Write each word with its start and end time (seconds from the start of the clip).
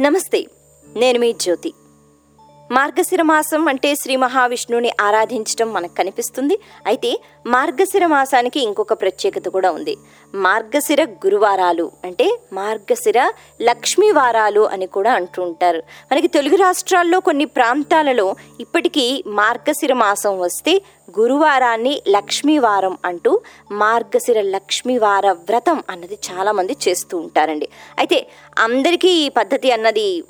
నమస్తే 0.00 0.46
నేను 0.96 1.18
మీ 1.18 1.32
జ్యోతి. 1.32 1.70
మార్గశిర 2.70 3.22
మాసం 3.22 3.68
అంటే 3.68 3.94
శ్రీ 3.94 4.14
మహావిష్ణువుని 4.16 4.90
ఆరాధించడం 5.00 5.72
మనకు 5.72 5.94
కనిపిస్తుంది. 5.94 6.56
అయితే 6.86 7.20
మార్గశిర 7.46 8.06
మాసానికి 8.06 8.60
ఇంకొక 8.60 8.92
ప్రత్యేకత 9.02 9.48
కూడా 9.48 9.70
ఉంది. 9.70 9.96
మార్గశిర 10.34 11.04
గురువారాలు 11.24 11.90
అంటే 12.04 12.38
మార్గశిర 12.52 13.32
లక్ష్మీ 13.62 14.10
వారాలు 14.10 14.60
అని 14.60 14.86
కూడా 14.86 15.12
అంటూ 15.12 15.42
ఉంటారు. 15.42 15.82
మనకి 16.12 16.28
తెలుగు 16.28 16.56
రాష్ట్రాల్లో 16.56 17.20
కొన్ని 17.20 17.44
ప్రాంతాలలో 17.44 18.36
ఇప్పటికీ 18.60 19.24
మార్గశిర 19.26 19.92
మాసం 19.92 20.40
వస్తే 20.40 20.82
గురువారాన్ని 21.18 22.02
లక్ష్మీవారం 22.08 22.96
అంటూ 23.04 23.40
మార్గశిర 23.72 24.40
లక్ష్మీవార 24.40 25.26
వ్రతం 25.30 25.82
అన్నది 25.90 26.18
చాలామంది 26.28 26.76
చేస్తూ 26.88 27.18
ఉంటారండి. 27.18 27.68
అయితే 27.98 28.26
అందరికీ 28.58 29.08
ఈ 29.08 29.28
పద్ధతి 29.28 29.70
అన్నది 29.70 30.24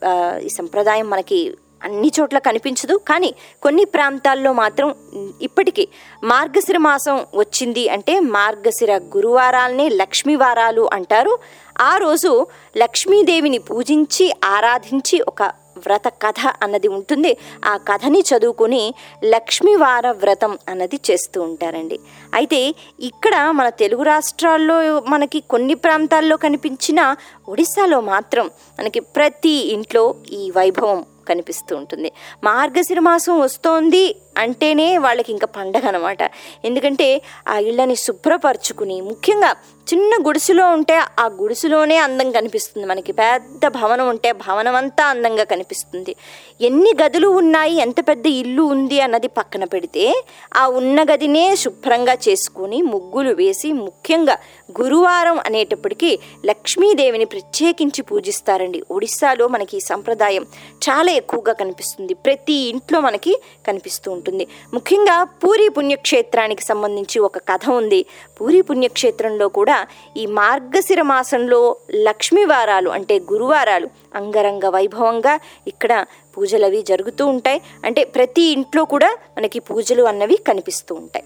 ఈ 0.48 0.48
సంప్రదాయం 0.48 1.10
మనకి 1.10 1.56
అన్ని 1.84 2.10
చోట్ల 2.20 2.38
కనిపించదు. 2.38 2.96
కానీ 3.08 3.34
కొన్ని 3.62 3.84
ప్రాంతాల్లో 3.84 4.52
మాత్రం 4.52 4.94
ఇప్పటికీ 5.42 5.88
మార్గశిర 6.24 6.78
మాసం 6.78 7.26
వచ్చింది 7.34 7.88
అంటే 7.88 8.20
మార్గశిర 8.20 8.94
గురువారాలనే 9.16 9.88
లక్ష్మీవారాలు 9.88 10.90
అంటారు. 10.92 11.38
ఆ 11.80 11.96
రోజు 11.96 12.46
లక్ష్మీదేవిని 12.76 13.58
పూజించి 13.58 14.32
ఆరాధించి 14.44 15.18
ఒక 15.28 15.42
వ్రత 15.86 16.08
కథ 16.22 16.40
అన్నది 16.62 16.88
ఉంటుంది. 16.88 17.36
ఆ 17.64 17.76
కథని 17.76 18.20
చదువుకుని 18.20 18.82
లక్ష్మీవార 19.24 20.10
వ్రతం 20.10 20.58
అన్నది 20.68 20.98
చేస్తూ 21.10 21.38
ఉంటారండి. 21.42 21.98
అయితే 22.34 22.60
ఇక్కడ 23.00 23.34
మన 23.54 23.68
తెలుగు 23.68 24.02
రాష్ట్రాల్లో 24.02 24.76
మనకి 25.00 25.40
కొన్ని 25.40 25.74
ప్రాంతాల్లో 25.74 26.36
కనిపించిన 26.36 27.00
ఒడిశాలో 27.48 28.00
మాత్రం 28.12 28.46
మనకి 28.78 29.00
ప్రతి 29.00 29.56
ఇంట్లో 29.72 30.14
ఈ 30.32 30.50
వైభవం 30.50 31.04
కనిపిస్తూ 31.24 31.76
ఉంటుంది. 31.76 32.12
మార్గశిర 32.44 32.98
మాసం 32.98 33.40
వస్తోంది. 33.40 34.16
అంటేనే 34.38 34.98
వాళ్ళకి 34.98 35.32
ఇంకా 35.32 35.46
పండగ 35.46 35.88
అనమాట 35.88 36.18
ఎందుకంటే 36.64 37.22
ఆ 37.48 37.58
ఇళ్ళని 37.58 37.96
శుభ్రపరచుకుని 37.96 39.00
ముఖ్యంగా 39.00 39.56
చిన్న 39.92 40.26
గుడిసెలో 40.26 40.66
ఉంటే 40.66 40.94
ఆ 40.96 41.26
గుడిసెలోనే 41.26 41.96
అందం 41.96 42.32
కనిపిస్తుంది 42.32 42.86
మనకి. 42.88 43.12
పెద్ద 43.12 43.66
భవనం 43.66 44.08
ఉంటే 44.08 44.32
భవనం 44.32 44.74
అంతా 44.74 45.04
అందంగా 45.04 45.44
కనిపిస్తుంది. 45.44 46.16
ఎన్ని 46.60 46.92
గదులు 47.02 47.28
ఉన్నాయి 47.28 47.76
ఎంత 47.76 48.08
పెద్ద 48.08 48.26
ఇల్లు 48.26 48.62
ఉంది 48.62 49.00
అన్నది 49.00 49.28
పక్కన 49.28 49.64
పెడితే 49.64 50.24
ఆ 50.56 50.68
ఉన్న 50.68 51.02
గదినే 51.02 51.56
శుభ్రంగా 51.56 52.14
చేసుకుని 52.28 52.82
ముగ్గులు 52.82 53.34
వేసి 53.34 53.72
ముఖ్యంగా 53.72 54.38
గురువారం 54.82 55.38
అనేటప్పటికీ 55.38 56.18
లక్ష్మీదేవిని 56.46 57.24
ప్రత్యేకించి 57.24 58.02
పూజిస్తారండి. 58.02 58.82
ఒడిస్సాలో 58.90 59.48
మనకి 59.48 59.76
ఈ 59.76 59.80
సంప్రదాయం 59.80 60.46
చాలా 60.90 61.12
ఎక్కువగా 61.12 61.52
కనిపిస్తుంది. 61.52 62.14
ప్రతి 62.14 62.52
ఇంట్లో 62.52 63.00
మనకి 63.00 63.40
కనిపిస్తూ 63.66 64.12
ఉంటుంది. 64.12 64.23
ఉంటుంది. 64.28 64.46
ముఖ్యంగా 64.74 65.24
పూరి 65.24 65.68
పుణ్యక్షేత్రానికి 65.68 66.64
సంబంధించి 66.64 67.18
ఒక 67.18 67.38
కథ 67.38 67.70
ఉంది. 67.70 68.06
పూరి 68.40 68.60
పుణ్యక్షేత్రంలో 68.60 69.48
కూడా 69.48 69.86
ఈ 70.16 70.26
మార్గశిర 70.26 71.02
మాసంలో 71.02 71.76
లక్ష్మీవారాలు 71.94 72.90
అంటే 72.90 73.18
గురువారాలు 73.18 73.88
అంగరంగ 74.14 74.64
వైభవంగా 74.66 75.38
ఇక్కడ 75.66 76.04
పూజలు 76.36 76.64
అవి 76.64 76.82
జరుగుతూ 76.82 77.26
ఉంటాయి. 77.26 77.60
అంటే 77.84 78.04
ప్రతి 78.04 78.42
ఇంట్లో 78.42 78.84
కూడా 78.84 79.16
మనకి 79.36 79.58
పూజలు 79.58 80.02
అన్నవి 80.02 80.36
కనిపిస్తూ 80.48 80.94
ఉంటాయి. 80.94 81.24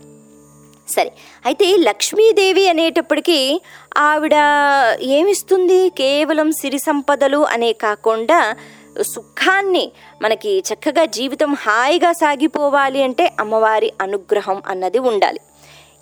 సరే 0.88 1.12
అయితే 1.46 1.76
లక్ష్మీదేవి 1.76 2.68
అనేటప్పటికీ 2.68 3.60
ఆవిడ 3.96 4.36
ఏమిస్తుంది? 5.00 5.88
కేవలం 5.88 6.52
సిరి 6.52 6.78
సంపదలు 6.78 7.38
అనే 7.38 7.72
కాకుండా 7.72 8.54
సుఖాన్ని 9.02 9.92
మనకి 10.22 10.58
చక్కగా 10.58 11.04
జీవితం 11.04 11.54
హాయిగా 11.54 12.12
సాగిపోవాలి 12.12 13.02
అంటే 13.02 13.32
అమ్మవారి 13.40 13.92
అనుగ్రహం 14.00 14.62
అన్నది 14.66 14.98
ఉండాలి. 14.98 15.40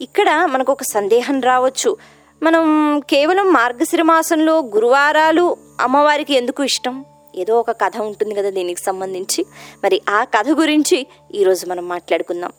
ఇక్కడ 0.00 0.48
మనకు 0.50 0.72
ఒక 0.72 0.82
సందేహం 0.82 1.40
రావచ్చు. 1.40 1.96
మనం 2.42 2.98
కేవలం 3.10 3.52
మార్గశిర 3.52 4.02
మాసంలో 4.02 4.58
గురువారాలు 4.58 5.56
అమ్మవారికి 5.80 6.34
ఎందుకు 6.34 6.64
ఇష్టం? 6.64 7.04
ఏదో 7.36 7.60
ఒక 7.60 7.70
కథ 7.70 7.98
ఉంటుంది 7.98 8.34
కదా 8.34 8.50
దీనికి 8.50 8.80
సంబంధించి. 8.80 9.46
మరి 9.84 10.00
ఆ 10.08 10.24
కథ 10.24 10.48
గురించి 10.50 11.06
ఈరోజు 11.34 11.66
మనం 11.66 11.88
మాట్లాడుకుందాం. 11.88 12.52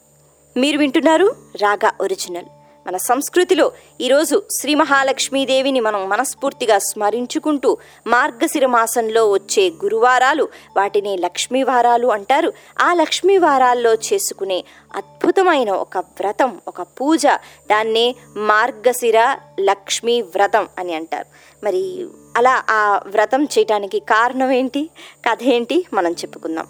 మీరు 0.58 0.78
వింటున్నారు 0.78 1.36
రాగా 1.62 1.92
ఒరిజినల్. 2.02 2.46
మన 2.88 2.98
సంస్కృతిలో 2.98 3.72
ఈరోజు 4.02 4.44
శ్రీ 4.52 4.76
మహాలక్ష్మీదేవిని 4.76 5.80
మనం 5.80 6.10
మనస్ఫూర్తిగా 6.10 6.78
స్మరించుకుంటూ 6.78 7.78
మార్గశిర 8.08 8.66
మాసంలో 8.66 9.32
వచ్చే 9.32 9.70
గురువారాలు 9.70 10.48
వాటిని 10.78 11.18
లక్ష్మీవారాలు 11.18 12.08
అంటారు. 12.08 12.54
ఆ 12.82 12.94
లక్ష్మీవారాల్లో 12.94 13.94
చేసుకునే 13.94 14.64
అద్భుతమైన 14.96 15.72
ఒక 15.72 15.98
వ్రతం 15.98 16.62
ఒక 16.68 16.82
పూజ 16.82 17.28
దాన్నే 17.70 18.16
మార్గశిర 18.38 19.38
లక్ష్మీ 19.60 20.22
వ్రతం 20.22 20.68
అని 20.80 20.94
అంటారు. 20.94 21.26
మరి 21.66 22.08
అలా 22.38 22.64
ఆ 22.70 23.02
వ్రతం 23.08 23.44
చేయటానికి 23.44 24.00
కారణం 24.00 24.52
ఏంటి? 24.52 24.90
కథ 25.30 25.44
ఏంటి? 25.44 25.86
మనం 25.94 26.12
చెప్పుకుందాం. 26.12 26.68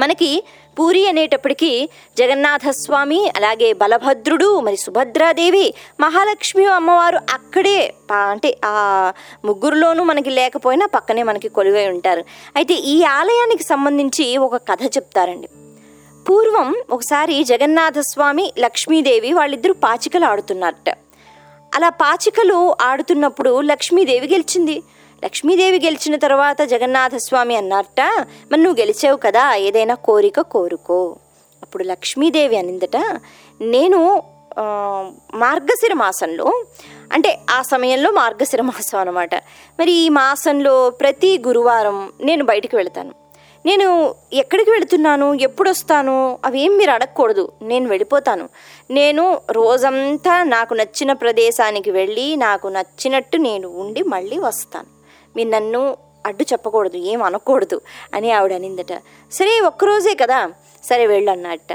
మనకి 0.00 0.44
పూరి 0.78 1.08
అనేటప్పటికీ 1.08 1.88
జగన్నాథస్వామి 2.18 3.32
అలాగే 3.36 3.72
బలభద్రుడు 3.72 4.60
మరి 4.60 4.76
సుభద్రాదేవి 4.76 5.74
మహాలక్ష్మి 6.00 6.64
అమ్మవారు 6.64 7.16
అక్కడే 7.16 7.94
అంటే 8.12 8.58
ఆ 8.64 9.12
ముగ్గురులోనూ 9.44 10.04
మనకి 10.04 10.30
లేకపోయినా 10.30 10.86
పక్కనే 10.86 11.22
మనకి 11.22 11.48
కొలువై 11.48 11.88
ఉంటారు. 11.88 12.24
అయితే 12.56 12.74
ఈ 12.74 13.04
ఆలయానికి 13.04 13.62
సంబంధించి 13.62 14.36
ఒక 14.36 14.56
కథ 14.56 14.82
చెప్తారండి. 14.82 15.48
పూర్వం 16.28 16.74
ఒకసారి 16.90 17.44
జగన్నాథస్వామి 17.44 18.52
లక్ష్మీదేవి 18.58 19.32
వాళ్ళిద్దరూ 19.32 19.74
పాచికలు 19.74 20.24
ఆడుతున్నారట. 20.24 20.98
అలా 21.74 21.88
పాచికలు 21.88 22.76
ఆడుతున్నప్పుడు 22.80 23.60
లక్ష్మీదేవి 23.60 24.28
గెలిచింది. 24.28 24.82
లక్ష్మీదేవి 25.24 25.78
గెలిచిన 25.84 26.16
తర్వాత 26.16 26.62
జగన్నాథస్వామి 26.62 27.56
అన్నారట 27.56 28.02
మరి 28.52 28.60
నువ్వు 28.62 28.80
గెలిచావు 28.80 29.16
కదా 29.16 29.54
ఏదైనా 29.54 29.94
కోరిక 29.94 30.40
కోరుకో. 30.40 31.16
అప్పుడు 31.62 31.84
లక్ష్మీదేవి 31.84 32.56
అనిందట 32.56 32.96
నేను 33.60 34.22
మార్గశిర 35.34 35.94
మాసంలో 35.94 36.48
అంటే 37.12 37.40
ఆ 37.50 37.62
సమయంలో 37.62 38.10
మార్గశిర 38.10 38.62
మాసం 38.62 38.98
అనమాట 38.98 39.34
మరి 39.80 39.92
ఈ 39.92 40.08
మాసంలో 40.08 40.90
ప్రతి 40.90 41.42
గురువారం 41.46 42.12
నేను 42.20 42.44
బయటికి 42.44 42.76
వెళ్తాను. 42.76 43.12
నేను 43.66 44.14
ఎక్కడికి 44.32 44.70
వెళుతున్నాను 44.70 45.34
ఎప్పుడు 45.34 45.70
వస్తాను 45.70 46.38
అవేం 46.44 46.76
మీరు 46.76 46.90
అడగకూడదు 46.90 47.52
నేను 47.62 47.86
వెళ్ళిపోతాను. 47.88 48.48
నేను 48.90 49.24
రోజంతా 49.50 50.42
నాకు 50.42 50.74
నచ్చిన 50.74 51.12
ప్రదేశానికి 51.12 51.90
వెళ్ళి 51.90 52.36
నాకు 52.36 52.68
నచ్చినట్టు 52.68 53.36
నేను 53.36 53.68
ఉండి 53.68 54.02
మళ్ళీ 54.02 54.38
వస్తాను. 54.38 54.95
మీరు 55.36 55.48
నన్ను 55.48 55.96
అడ్డు 56.26 56.44
చెప్పకూడదు 56.52 56.96
ఏం 56.96 57.22
అనకూడదు 57.22 57.80
అని 58.14 58.30
ఆవిడ 58.32 58.52
అనిందట. 58.52 58.92
సరే 59.32 59.60
ఒక్కరోజే 59.60 60.14
కదా? 60.14 60.50
సరే 60.84 61.06
వెళ్ళు 61.06 61.30
అన్నట్ట. 61.30 61.72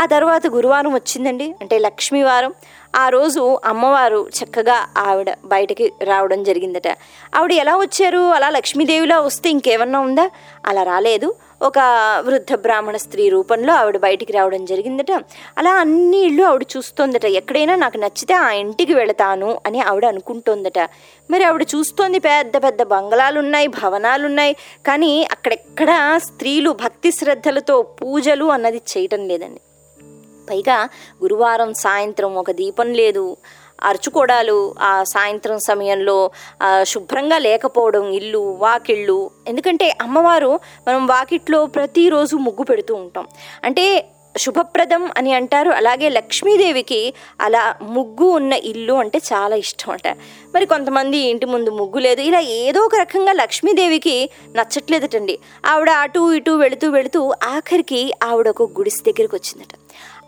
ఆ 0.00 0.06
తర్వాత 0.06 0.46
గురువారం 0.46 0.94
వచ్చిందండి 0.94 1.54
అంటే 1.60 1.78
లక్ష్మీవారం. 1.78 2.54
ఆ 2.96 3.08
రోజు 3.08 3.60
అమ్మవారు 3.64 4.28
చక్కగా 4.28 4.88
ఆవిడ 4.98 5.34
బయటకి 5.44 5.92
రావడం 6.04 6.42
జరిగిందట. 6.42 6.88
ఆవిడ 7.34 7.52
ఎలా 7.52 7.76
వచ్చారు? 7.76 8.18
అలా 8.18 8.50
లక్ష్మీదేవిలా 8.50 9.20
వస్తే 9.20 9.50
ఇంకేమన్నా 9.50 10.00
ఉందా? 10.00 10.30
అలా 10.66 10.82
రాలేదు. 10.82 11.34
ఒక 11.64 11.78
వృద్ధ 12.20 12.54
బ్రాహ్మణ 12.54 12.96
స్త్రీ 12.96 13.28
రూపంలో 13.28 13.74
ఆవిడ 13.74 13.96
బయటికి 13.96 14.32
రావడం 14.32 14.64
జరిగిందట. 14.64 15.12
అలా 15.58 15.70
అన్ని 15.72 16.18
ఇళ్ళు 16.18 16.44
ఆవిడ 16.44 16.64
చూస్తోందట. 16.76 17.24
ఎక్కడైనా 17.24 17.74
నాకు 17.74 17.96
నచ్చితే 17.96 18.34
ఆ 18.34 18.50
ఇంటికి 18.50 18.94
వెళతాను 18.94 19.58
అని 19.66 19.80
ఆవిడ 19.80 20.04
అనుకుంటోందట. 20.04 20.78
మరి 21.30 21.44
ఆవిడ 21.44 21.66
చూస్తోంది 21.74 22.18
పెద్ద 22.18 22.56
పెద్ద 22.56 22.82
బంగళాలు 22.82 23.38
ఉన్నాయి 23.38 23.66
భవనాలు 23.66 24.26
ఉన్నాయి 24.26 24.56
కానీ 24.86 25.28
అక్కడెక్కడ 25.30 26.20
స్త్రీలు 26.22 26.70
భక్తి 26.70 27.12
శ్రద్ధలతో 27.12 27.82
పూజలు 27.82 28.44
అన్నది 28.44 28.82
చేయటం 28.98 29.28
లేదండి. 29.28 29.60
పైగా 30.50 30.88
గురువారం 31.22 31.74
సాయంత్రం 31.74 32.34
ఒక 32.34 32.50
దీపం 32.50 32.92
లేదు. 32.92 33.36
అరుచుకోవడాలు 33.82 34.74
ఆ 34.80 35.02
సాయంత్రం 35.02 35.58
సమయంలో 35.58 36.30
శుభ్రంగా 36.82 37.38
లేకపోవడం 37.38 38.08
ఇల్లు 38.08 38.38
వాకిళ్ళు. 38.38 39.30
ఎందుకంటే 39.48 39.96
అమ్మవారు 40.02 40.60
మనం 40.88 41.06
వాకిట్లో 41.06 41.66
ప్రతిరోజు 41.66 42.36
ముగ్గు 42.36 42.64
పెడుతూ 42.64 42.94
ఉంటాం. 42.94 43.26
అంటే 43.64 44.08
శుభప్రదం 44.38 45.10
అని 45.18 45.32
అంటారు. 45.32 45.70
అలాగే 45.70 46.08
లక్ష్మీదేవికి 46.08 47.14
అలా 47.40 47.74
ముగ్గు 47.82 48.26
ఉన్న 48.26 48.52
ఇల్లు 48.52 48.92
అంటే 48.92 49.18
చాలా 49.18 49.56
ఇష్టం 49.56 49.92
అంట. 49.92 50.08
మరి 50.54 50.66
కొంతమంది 50.66 51.18
ఇంటి 51.18 51.46
ముందు 51.46 51.70
ముగ్గు 51.70 51.98
లేదు. 51.98 52.20
ఇలా 52.20 52.40
ఏదో 52.40 52.80
ఒక 52.80 52.94
రకంగా 52.94 53.32
లక్ష్మీదేవికి 53.32 54.30
నచ్చట్లేదటండి. 54.56 55.38
ఆవిడ 55.66 55.90
అటు 55.90 56.34
ఇటు 56.34 56.50
వెళుతూ 56.50 56.90
వెళుతూ 56.90 57.32
ఆఖరికి 57.44 58.12
ఆవిడ 58.22 58.48
ఒక 58.48 58.62
గుడిసి 58.62 59.02
దగ్గరికి 59.02 59.34
వచ్చిందట. 59.36 59.74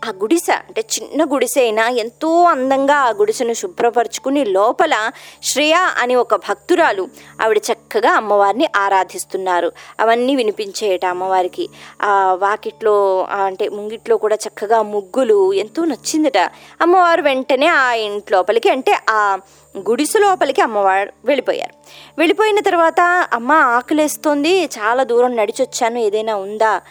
ఆ 0.05 0.09
గుడిసె 0.09 0.51
అంటే 0.51 0.83
చిన్న 0.95 1.23
గుడిసె 1.23 1.61
అయినా 1.61 1.89
ఎంతో 1.89 2.43
అందంగా 2.43 2.95
ఆ 2.95 3.09
గుడిసెను 3.09 3.53
శుభ్రపరుచుకుని 3.53 4.45
లోపల 4.45 5.11
శ్రేయ 5.43 5.73
అని 5.73 6.15
ఒక 6.15 6.35
భక్తురాలు 6.35 7.07
ఆవిడ 7.41 7.57
చక్కగా 7.57 8.11
అమ్మవారిని 8.11 8.67
ఆరాధిస్తున్నారు. 8.75 9.71
అవన్నీ 9.99 10.35
వినిపించేయట 10.35 11.05
అమ్మవారికి. 11.05 11.69
ఆ 12.01 12.33
వాకిట్లో 12.33 13.23
అంటే 13.23 13.69
ముంగిట్లో 13.69 14.17
కూడా 14.17 14.35
చక్కగా 14.35 14.81
ముగ్గులు 14.81 15.53
ఎంతో 15.53 15.85
నచ్చిందట. 15.85 16.37
అమ్మవారు 16.81 17.21
వెంటనే 17.21 17.67
ఆ 17.67 17.93
ఇంటి 17.93 18.33
లోపలికి 18.33 18.69
అంటే 18.69 18.97
ఆ 19.09 19.37
గుడిసె 19.77 20.19
లోపలికి 20.19 20.61
అమ్మవారు 20.61 21.13
వెళ్ళిపోయారు. 21.25 21.73
వెళ్ళిపోయిన 22.17 22.59
తర్వాత 22.59 23.01
అమ్మ 23.33 23.51
ఆకలేస్తోంది 23.51 24.65
చాలా 24.65 25.03
దూరం 25.03 25.35
నడిచొచ్చాను 25.35 25.99
ఏదైనా 25.99 26.35
ఉందా? 26.35 26.81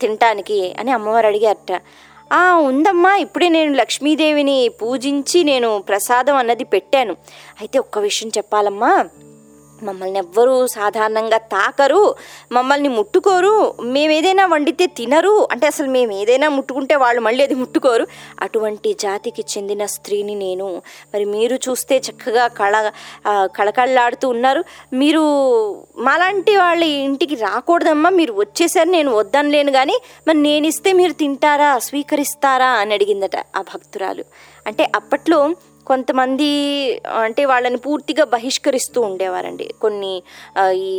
తినటానికి 0.00 0.76
అని 0.80 0.90
అమ్మవారు 0.92 1.26
అడిగారట. 1.26 1.82
"ఆ, 2.30 2.54
ఉందమ్మా 2.54 3.16
ఇప్పుడే 3.16 3.48
నేను 3.48 3.74
లక్ష్మీదేవిని 3.74 4.68
పూజించి 4.82 5.44
నేను 5.44 5.84
ప్రసాదం 5.88 6.36
అన్నది 6.36 6.64
పెట్టాను. 6.64 7.16
అయితే 7.60 7.78
ఒక్క 7.78 7.98
విషయం 7.98 8.30
చెప్పాలమ్మా. 8.36 9.08
మమ్మల్ని 9.82 10.18
ఎవ్వరూ 10.18 10.66
సాధారణంగా 10.66 11.38
తాకరు 11.38 12.14
మమ్మల్ని 12.52 12.88
ముట్టుకోరు 12.88 13.74
మేము 13.82 14.12
ఏదైనా 14.12 14.46
వండితే 14.46 14.86
తినరు. 14.86 15.48
అంటే 15.52 15.66
అసలు 15.66 15.88
మేము 15.90 16.12
ఏదైనా 16.12 16.48
ముట్టుకుంటే 16.48 16.94
వాళ్ళు 16.96 17.20
మళ్ళీ 17.20 17.44
అది 17.44 17.54
ముట్టుకోరు. 17.54 18.06
అటువంటి 18.40 18.92
జాతికి 19.00 19.44
చెందిన 19.52 19.86
స్త్రీని 19.86 20.34
నేను 20.34 20.82
మరి 21.14 21.24
మీరు 21.24 21.56
చూస్తే 21.56 21.98
చక్కగా 21.98 22.46
కళ 22.46 22.90
కళకళలాడుతూ 23.56 24.28
ఉన్నారు. 24.28 24.64
మీరు 24.92 25.24
మాలాంటి 25.98 26.56
వాళ్ళ 26.56 26.82
ఇంటికి 26.84 27.34
రాకూడదమ్మా 27.34 28.10
మీరు 28.10 28.32
వచ్చేసరి 28.32 28.90
నేను 28.90 29.10
వద్దనలేను 29.16 29.72
కానీ 29.72 29.96
మరి 30.28 30.38
నేను 30.42 30.66
ఇస్తే 30.66 30.92
మీరు 30.92 31.12
తింటారా 31.12 31.78
స్వీకరిస్తారా 31.78 32.66
అని 32.66 32.94
అడిగిందట 32.94 33.36
ఆ 33.56 33.60
భక్తురాలు. 33.60 34.24
అంటే 34.66 34.92
అప్పట్లో 34.94 35.54
కొంతమంది 35.90 36.48
అంటే 37.24 37.42
వాళ్ళని 37.52 37.78
పూర్తిగా 37.86 38.24
బహిష్కరిస్తూ 38.34 38.98
ఉండేవారండి. 39.08 39.66
కొన్ని 39.84 40.12
ఈ 40.86 40.90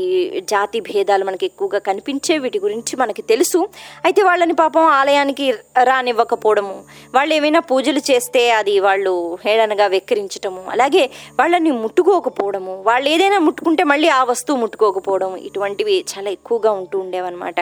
జాతి 0.53 0.79
భేదాలు 0.89 1.23
మనకి 1.29 1.45
ఎక్కువగా 1.51 1.79
కనిపించే 1.89 2.35
వీటి 2.43 2.59
గురించి 2.65 2.93
మనకి 3.01 3.23
తెలుసు. 3.31 3.61
అయితే 4.07 4.21
వాళ్ళని 4.29 4.55
పాపం 4.63 4.85
ఆలయానికి 4.99 5.47
రానివ్వకపోవడము 5.91 6.75
వాళ్ళు 7.15 7.31
ఏమైనా 7.37 7.61
పూజలు 7.71 8.03
చేస్తే 8.09 8.43
అది 8.59 8.75
వాళ్ళు 8.87 9.13
హేళనగా 9.45 9.87
వెక్కిరించటము 9.95 10.63
అలాగే 10.75 11.03
వాళ్ళని 11.39 11.73
ముట్టుకోకపోవడము 11.83 12.75
వాళ్ళు 12.89 13.07
ఏదైనా 13.15 13.39
ముట్టుకుంటే 13.47 13.85
మళ్ళీ 13.93 14.09
ఆ 14.19 14.21
వస్తువు 14.31 14.59
ముట్టుకోకపోవడం 14.63 15.31
ఇటువంటివి 15.47 15.97
చాలా 16.13 16.29
ఎక్కువగా 16.37 16.71
ఉంటూ 16.81 16.97
ఉండేవన్నమాట. 17.05 17.59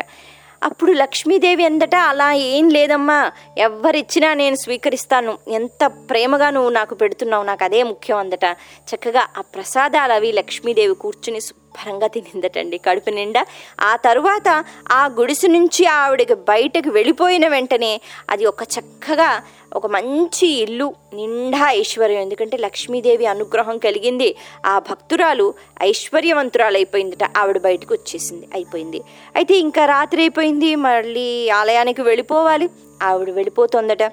అప్పుడు 0.63 0.91
లక్ష్మీదేవి 0.91 1.65
అందట 1.65 1.95
అలా 1.95 2.33
ఏం 2.33 2.69
లేదమ్మా. 2.69 3.31
ఎవరిచ్చినా 3.57 4.33
నేను 4.33 4.55
స్వీకరిస్తాను. 4.55 5.37
ఎంత 5.47 5.85
ప్రేమగా 5.85 6.49
నువ్వు 6.49 6.69
నాకు 6.69 6.95
పెడుతున్నావు 6.95 7.43
నాకు 7.43 7.63
అదే 7.63 7.83
ముఖ్యం 7.83 8.17
అందట. 8.17 8.57
చక్కగా 8.95 9.27
ఆ 9.37 9.41
ప్రసాదాలు 9.41 10.13
అవి 10.13 10.31
లక్ష్మీదేవి 10.31 10.95
కూర్చుని 10.95 11.41
శుభ్రంగా 11.41 12.07
తినిందటండి. 12.07 12.77
కడుపు 12.77 13.09
నిండా. 13.09 13.45
ఆ 13.81 13.95
తరువాత 13.95 14.63
ఆ 14.91 15.05
గుడిసె 15.05 15.47
నుంచి 15.47 15.85
ఆవిడకి 15.85 16.33
బయటకు 16.33 16.89
వెళ్ళిపోయిన 16.89 17.47
వెంటనే 17.47 18.01
అది 18.29 18.45
ఒక 18.45 18.63
చక్కగా 18.63 19.41
ఒక 19.73 19.87
మంచి 19.87 20.47
ఇల్లు 20.47 20.93
నిండా 21.13 21.71
ఐశ్వర్యం. 21.71 22.21
ఎందుకంటే 22.21 22.57
లక్ష్మీదేవి 22.57 23.25
అనుగ్రహం 23.25 23.77
కలిగింది. 23.77 24.35
ఆ 24.65 24.79
భక్తురాలు 24.79 25.53
ఐశ్వర్యవంతురాలు 25.83 26.77
అయిపోయిందట 26.77 27.37
ఆవిడ 27.37 27.57
బయటకు 27.57 27.93
వచ్చేసింది. 27.93 28.47
అయిపోయింది. 28.53 29.01
అయితే 29.35 29.53
ఇంకా 29.57 29.85
రాత్రి 29.85 30.21
అయిపోయింది. 30.21 30.75
మళ్ళీ 30.75 31.49
ఆలయానికి 31.49 32.01
వెళ్ళిపోవాలి. 32.01 32.69
ఆవిడ 33.03 33.29
వెళ్ళిపోతుందట. 33.29 34.03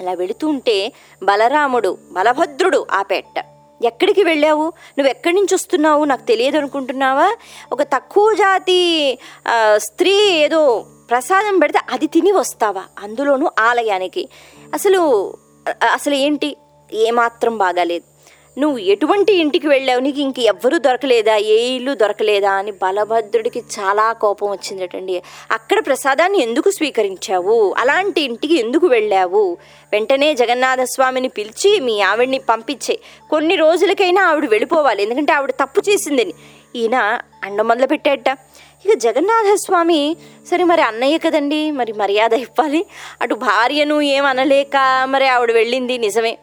అలా 0.00 0.12
వెళుతుంటే 0.12 0.92
బలరాముడు 1.22 1.98
బలభద్రుడు 2.12 2.86
ఆపేట 2.90 3.44
ఎక్కడికి 3.84 4.22
వెళ్ళావు? 4.24 4.62
నువ్వు 4.98 5.08
ఎక్కడి 5.08 5.34
నుంచి 5.34 5.54
వస్తున్నావు? 5.54 6.04
నాకు 6.04 6.22
తెలియదు 6.22 6.58
అనుకుంటున్నావా 6.58 7.36
ఒక 7.72 7.82
తక్కువ 7.82 8.34
జాతి 8.34 9.18
స్త్రీ 9.76 10.30
ఏదో 10.30 10.86
ప్రసాదం 11.12 11.58
పెడితే 11.58 11.80
అది 11.90 12.06
తిని 12.06 12.32
వస్తావా? 12.32 12.84
అందులోనూ 12.98 13.50
ఆలయానికి. 13.58 14.28
అసలు 14.74 15.32
అసలు 15.92 16.14
ఏంటి? 16.14 16.56
ఏమాత్రం 16.92 17.58
బాగాలేదు. 17.58 18.12
నువ్వు 18.60 18.78
ఎటువంటి 18.78 19.32
ఇంటికి 19.32 19.66
వెళ్ళావు? 19.66 20.00
నీకు 20.00 20.20
ఇంక 20.20 20.38
ఎవ్వరూ 20.38 20.78
దొరకలేదా? 20.78 21.36
ఏ 21.36 21.56
ఇల్లు 21.62 21.94
దొరకలేదా? 21.94 22.52
అని 22.52 22.70
బలభద్రుడికి 22.70 23.58
చాలా 23.58 24.12
కోపం 24.12 24.50
వచ్చిందటండి 24.50 25.22
అక్కడ 25.50 25.86
ప్రసాదాన్ని 25.86 26.42
ఎందుకు 26.42 26.70
స్వీకరించావు? 26.70 27.74
అలాంటి 27.78 28.20
ఇంటికి 28.20 28.54
ఎందుకు 28.54 28.86
వెళ్ళావు? 28.86 29.58
వెంటనే 29.92 30.34
జగన్నాథ 30.34 30.80
స్వామిని 30.80 31.28
పిలిచి 31.28 31.80
మీ 31.80 32.00
ఆవిడ్ని 32.00 32.38
పంపించే. 32.38 32.98
కొన్ని 33.30 33.56
రోజులకైనా 33.56 34.28
ఆవిడ 34.28 34.48
వెళ్ళిపోవాలి. 34.48 35.02
ఎందుకంటే 35.02 35.32
ఆవిడ 35.32 35.50
తప్పు 35.50 35.90
చేసిందని. 35.90 36.34
ఈయన 36.76 37.20
అండ 37.44 37.62
మొదలు 37.62 37.86
పెట్టేట 37.86 38.30
ఇక 38.86 38.98
జగన్నాథస్వామి 38.98 40.16
సరే 40.50 40.64
మరి 40.64 40.82
అన్నయ్య 40.82 41.18
కదండి 41.18 41.70
మరి 41.70 41.92
మర్యాద 41.92 42.32
ఇవ్వాలి. 42.34 42.86
అటు 43.22 43.34
భార్యను 43.34 44.00
ఏమనలేక 44.00 44.76
మరి 45.04 45.26
ఆవిడ 45.26 45.52
వెళ్ళింది 45.52 45.98
నిజమే. 45.98 46.38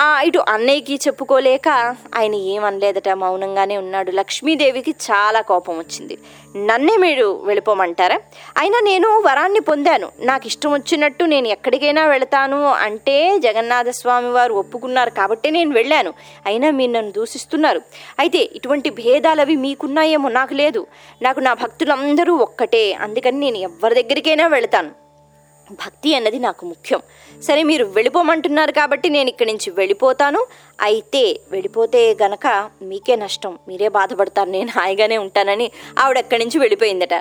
ఇటు 0.00 0.44
అన్నయ్యకి 0.48 0.94
చెప్పుకోలేక 0.94 1.96
ఆయన 2.14 2.34
ఏమనలేదట 2.34 3.08
మౌనంగానే 3.08 3.76
ఉన్నాడు. 3.76 4.10
లక్ష్మీదేవికి 4.10 4.90
చాలా 4.90 5.40
కోపం 5.40 5.78
వచ్చింది. 5.78 6.18
నన్నే 6.56 6.96
మీరు 6.96 7.40
వెళ్ళిపోమంటారా? 7.44 8.20
అయినా 8.58 8.80
నేను 8.80 9.08
వరాన్ని 9.08 9.60
పొందాను. 9.60 10.08
నాకు 10.20 10.46
ఇష్టం 10.46 10.72
వచ్చినట్టు 10.72 11.24
నేను 11.24 11.48
ఎక్కడికైనా 11.48 12.06
వెళతాను 12.06 12.66
అంటే 12.66 13.38
జగన్నాథ 13.38 13.88
స్వామి 13.88 14.30
వారు 14.30 14.54
ఒప్పుకున్నారు 14.54 15.10
కాబట్టి 15.10 15.50
నేను 15.50 15.74
వెళ్ళాను. 15.74 16.14
అయినా 16.46 16.70
మీరు 16.70 16.90
నన్ను 16.90 17.12
దూషిస్తున్నారు. 17.12 17.82
అయితే 18.18 18.38
ఇటువంటి 18.38 18.90
భేదాలు 18.90 19.40
అవి 19.40 19.56
మీకున్నాయేమో 19.56 20.28
నాకు 20.28 20.54
లేదు. 20.54 20.86
నాకు 21.22 21.40
నా 21.40 21.54
భక్తులందరూ 21.54 22.36
ఒక్కటే. 22.36 22.92
అందుకని 22.92 23.38
నేను 23.38 23.56
ఎవరి 23.56 24.02
దగ్గరికైనా 24.02 24.46
వెళతాను. 24.46 25.01
భక్తి 25.72 26.14
అన్నది 26.14 26.38
నాకు 26.38 26.66
ముఖ్యం. 26.66 27.00
సరే 27.42 27.62
మీరు 27.62 27.84
వెళ్ళిపోమంటున్నారు 27.84 28.72
కాబట్టి 28.72 29.08
నేను 29.08 29.28
ఇక్కడి 29.28 29.52
నుంచి 29.52 29.70
వెళ్ళిపోతాను. 29.70 30.46
అయితే 30.80 31.40
వెళ్ళిపోతే 31.50 32.16
గనక 32.22 32.70
మీకే 32.82 33.16
నష్టం. 33.16 33.58
మీరే 33.68 33.88
బాధపడతారు. 33.88 34.50
నేను 34.50 34.70
హాయిగానే 34.70 35.18
ఉంటానని 35.18 35.70
ఆవిడ 35.98 36.18
అక్కడి 36.18 36.44
నుంచి 36.44 36.58
వెళ్ళిపోయిందట. 36.58 37.14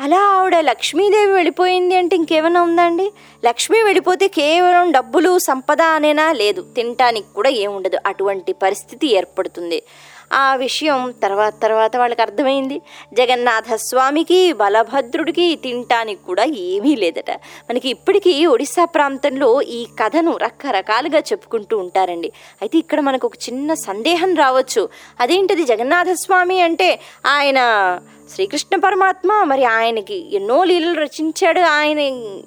అలా 0.00 0.18
ఆవిడ 0.18 0.56
లక్ష్మీదేవి 0.56 1.32
వెళ్ళిపోయింది 1.32 1.94
అంటే 1.94 2.16
ఇంకేమైనా 2.16 2.62
ఉందండి? 2.62 3.12
లక్ష్మి 3.44 3.82
వెళ్ళిపోతే 3.82 4.28
కేవలం 4.28 4.92
డబ్బులు 4.92 5.38
సంపద 5.38 5.82
అనేనా? 5.82 6.32
లేదు 6.32 6.62
తినటానికి 6.76 7.26
కూడా 7.34 7.50
ఏముండదు. 7.50 7.98
అటువంటి 8.06 8.52
పరిస్థితి 8.52 9.06
ఏర్పడుతుంది. 9.06 9.82
ఆ 10.32 10.54
విషయం 10.54 11.14
తర్వాత 11.22 11.54
తర్వాత 11.62 11.96
వాళ్ళకి 11.96 12.22
అర్థమైంది. 12.22 12.82
జగన్నాథ 13.14 13.74
స్వామికి 13.74 14.52
బలభద్రుడికి 14.52 15.56
తింటానికి 15.56 16.24
కూడా 16.24 16.44
ఏమీ 16.44 16.96
లేదట. 16.96 17.30
మనకి 17.70 17.88
ఇప్పటికీ 17.88 18.46
ఒడిశా 18.46 18.84
ప్రాంతంలో 18.84 19.62
ఈ 19.62 19.84
కథను 19.84 20.36
రకరకాలుగా 20.36 21.18
చెప్పుకుంటూ 21.18 21.78
ఉంటారండి. 21.78 22.32
అయితే 22.62 22.78
ఇక్కడ 22.78 23.00
మనకు 23.00 23.26
ఒక 23.26 23.34
చిన్న 23.34 23.74
సందేహం 23.74 24.34
రావచ్చు. 24.34 24.88
అదేంటిది 25.20 25.64
జగన్నాథ 25.64 26.06
స్వామి 26.10 26.60
అంటే 26.60 27.00
ఆయన 27.26 28.00
శ్రీకృష్ణ 28.34 28.76
పరమాత్మ 28.76 29.42
మరి 29.42 29.64
ఆయనకి 29.64 30.36
ఎన్నో 30.36 30.64
లీలలు 30.64 31.00
రచించాడు. 31.00 31.60
ఆయన 31.60 31.98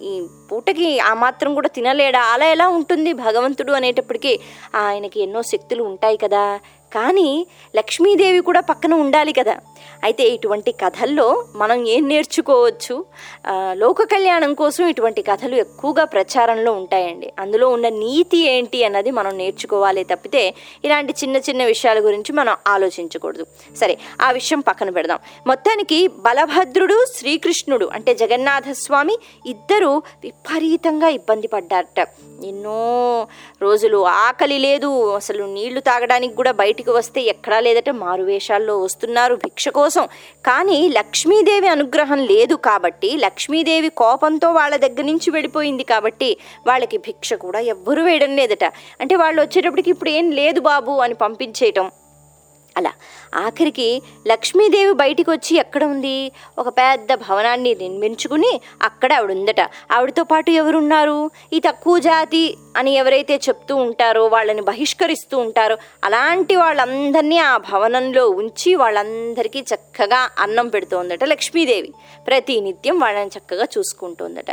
ఈ 0.01 0.27
పూటకి 0.51 0.99
ఆ 0.99 1.13
మాత్రం 1.13 1.53
కూడా 1.53 1.67
తినలేడా? 1.67 2.21
అలా 2.21 2.45
ఎలా 2.45 2.67
ఉంటుంది 2.67 3.13
భగవంతుడు 3.13 3.71
అనేటప్పటికీ 3.71 4.39
ఆయనకి 4.75 5.21
ఎన్నో 5.21 5.41
శక్తులు 5.41 5.83
ఉంటాయి 5.83 6.17
కదా. 6.17 6.59
కానీ 6.95 7.47
లక్ష్మీదేవి 7.75 8.39
కూడా 8.39 8.61
పక్కన 8.61 8.93
ఉండాలి 8.93 9.33
కదా. 9.33 9.55
అయితే 10.03 10.23
ఇటువంటి 10.23 10.71
కథల్లో 10.71 11.45
మనం 11.55 11.87
ఏం 11.87 12.07
నేర్చుకోవచ్చు? 12.07 13.05
లోక 13.73 14.03
కళ్యాణం 14.03 14.53
కోసం 14.53 14.87
ఇటువంటి 14.87 15.21
కథలు 15.21 15.55
ఎక్కువగా 15.55 16.03
ప్రచారంలో 16.03 16.71
ఉంటాయండి. 16.71 17.33
అందులో 17.39 17.69
ఉన్న 17.69 17.89
నీతి 17.89 18.39
ఏంటి 18.47 18.83
అన్నది 18.83 19.11
మనం 19.11 19.37
నేర్చుకోవాలి 19.37 20.03
తప్పితే 20.03 20.53
ఇలాంటి 20.85 21.13
చిన్న 21.23 21.37
చిన్న 21.37 21.65
విషయాల 21.65 21.99
గురించి 21.99 22.33
మనం 22.33 22.55
ఆలోచించకూడదు. 22.67 23.45
సరే 23.77 23.97
ఆ 24.21 24.31
విషయం 24.31 24.59
పక్కన 24.59 24.89
పెడదాం. 24.89 25.19
మొత్తానికి 25.47 26.07
బలభద్రుడు 26.07 27.05
శ్రీకృష్ణుడు 27.17 27.89
అంటే 27.93 28.15
జగన్నాథస్వామి 28.15 29.17
ఇద్దరు 29.45 29.91
విపరీతంగా 30.23 31.07
ఇబ్బంది 31.07 31.47
పడ్డారట. 31.47 31.99
ఎన్నో 32.45 33.27
రోజులు 33.61 33.99
ఆకలి 34.05 34.57
లేదు. 34.57 34.91
అసలు 35.15 35.43
నీళ్ళు 35.43 35.79
తాగడానికి 35.79 36.33
కూడా 36.35 36.51
బయటికి 36.51 36.89
వస్తే 36.89 37.21
ఎక్కడా 37.21 37.59
లేదట. 37.59 37.89
మారువేషాల్లో 37.89 38.79
వస్తున్నారు 38.79 39.35
భిక్ష 39.35 39.69
కోసం. 39.79 40.05
కానీ 40.49 40.79
లక్ష్మీదేవి 40.89 41.67
అనుగ్రహం 41.67 42.19
లేదు 42.33 42.55
కాబట్టి 42.69 43.09
లక్ష్మీదేవి 43.17 43.89
కోపంతో 44.03 44.49
వాళ్ళ 44.51 44.75
దగ్గర 44.75 45.05
నుంచి 45.11 45.31
వెళ్ళిపోయింది 45.31 45.83
కాబట్టి 45.83 46.29
వాళ్ళకి 46.67 46.99
భిక్ష 47.07 47.33
కూడా 47.45 47.59
ఎవ్వరూ 47.75 48.03
వేయడం 48.03 48.33
లేదట. 48.41 48.65
అంటే 49.01 49.15
వాళ్ళు 49.15 49.41
వచ్చేటప్పటికి 49.41 49.89
ఇప్పుడు 49.89 50.09
ఏం 50.19 50.31
లేదు 50.41 50.59
బాబు 50.59 50.91
అని 50.91 51.13
పంపించేయటం. 51.13 51.87
అలా. 52.77 52.91
ఆఖరికి 53.35 54.01
లక్ష్మీదేవి 54.27 54.93
బయటికి 54.93 55.29
వచ్చి 55.31 55.57
ఎక్కడ 55.57 55.83
ఉంది 55.83 56.31
ఒక 56.59 56.69
పెద్ద 56.69 57.13
భవనాన్ని 57.13 57.75
నిర్మించుకుని 57.75 58.61
అక్కడ 58.81 59.13
ఆవిడ 59.13 59.31
ఉందట 59.31 59.61
ఆవిడతో 59.91 60.23
పాటు 60.23 60.51
ఎవరున్నారు? 60.51 61.31
ఈ 61.53 61.59
తక్కువ 61.59 61.99
జాతి 61.99 62.57
అని 62.77 62.91
ఎవరైతే 62.93 63.35
చెప్తూ 63.35 63.75
ఉంటారో 63.75 64.25
వాళ్ళని 64.25 64.61
బహిష్కరిస్తూ 64.61 65.37
ఉంటారో 65.37 65.77
అలాంటి 66.03 66.55
వాళ్ళందరినీ 66.55 67.37
ఆ 67.37 67.57
భవనంలో 67.57 68.29
ఉంచి 68.29 68.75
వాళ్ళందరికీ 68.75 69.59
చక్కగా 69.59 70.29
అన్నం 70.39 70.67
పెడుతోందట 70.67 71.23
లక్ష్మీదేవి. 71.23 71.93
ప్రతి 72.27 72.61
నిత్యం 72.61 72.99
వాళ్ళని 72.99 73.31
చక్కగా 73.37 73.67
చూసుకుంటుందట. 73.77 74.51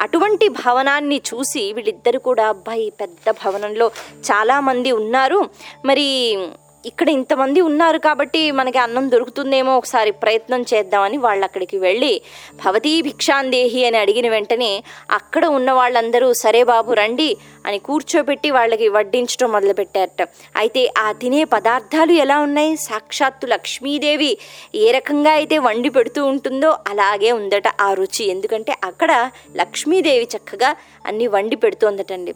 అటువంటి 0.00 0.48
భవనాన్ని 0.48 1.22
చూసి 1.34 1.72
వీళ్ళిద్దరు 1.72 2.18
కూడా 2.18 2.48
అబ్బాయి 2.48 2.92
పెద్ద 3.00 3.30
భవనంలో 3.30 3.90
చాలామంది 4.32 4.92
ఉన్నారు. 4.92 5.50
మరి 5.84 6.38
ఇక్కడ 6.84 7.08
ఇంతమంది 7.08 7.60
ఉన్నారు 7.60 7.98
కాబట్టి 7.98 8.50
మనకి 8.50 8.78
అన్నం 8.78 9.10
దొరుకుతుందేమో 9.10 9.76
ఒకసారి 9.76 10.10
ప్రయత్నం 10.10 10.62
చేద్దామని 10.62 11.16
వాళ్ళు 11.16 11.44
అక్కడికి 11.44 11.78
వెళ్ళి 11.78 12.22
భవతీ 12.64 13.02
భిక్షాందేహి 13.02 13.84
అని 13.84 13.98
అడిగిన 13.98 14.28
వెంటనే 14.28 14.70
అక్కడ 15.10 15.44
ఉన్న 15.46 15.70
వాళ్ళందరూ 15.72 16.32
సరే 16.32 16.64
బాబు 16.64 16.92
రండి 16.92 17.36
అని 17.66 17.78
కూర్చోబెట్టి 17.78 18.50
వాళ్ళకి 18.50 18.88
వడ్డించడం 18.88 19.52
మొదలుపెట్టారట. 19.52 20.22
అయితే 20.56 20.92
ఆ 20.98 21.12
తినే 21.12 21.44
పదార్థాలు 21.44 22.12
ఎలా 22.12 22.40
ఉన్నాయి? 22.40 22.76
సాక్షాత్తు 22.76 23.46
లక్ష్మీదేవి 23.46 24.38
ఏ 24.74 24.90
రకంగా 24.90 25.32
అయితే 25.32 25.58
వండి 25.58 25.88
పెడుతూ 25.88 26.24
ఉంటుందో 26.24 26.78
అలాగే 26.88 27.32
ఉందట 27.32 27.68
ఆ 27.80 27.94
రుచి. 27.94 28.24
ఎందుకంటే 28.30 28.74
అక్కడ 28.84 29.30
లక్ష్మీదేవి 29.56 30.28
చక్కగా 30.36 30.76
అన్ని 31.06 31.26
వండి 31.26 31.56
పెడుతోందటండి. 31.56 32.34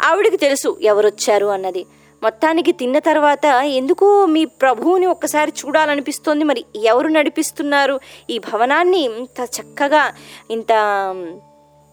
ఆవిడికి 0.00 0.36
తెలుసు 0.36 0.78
ఎవరొచ్చారు 0.82 1.46
అన్నది. 1.46 1.86
మొత్తానికి 2.22 2.72
తిన్న 2.72 2.98
తర్వాత 2.98 3.46
ఎందుకు 3.46 4.26
మీ 4.26 4.44
ప్రభువుని 4.44 5.06
ఒక్కసారి 5.06 5.52
చూడాలనిపిస్తోంది. 5.66 6.44
మరి 6.44 6.64
ఎవరు 6.84 7.08
నడిపిస్తున్నారు? 7.08 8.00
ఈ 8.30 8.38
భవనాన్ని 8.38 9.00
ఇంత 9.04 9.48
చక్కగా 9.56 10.12
ఇంత 10.50 10.72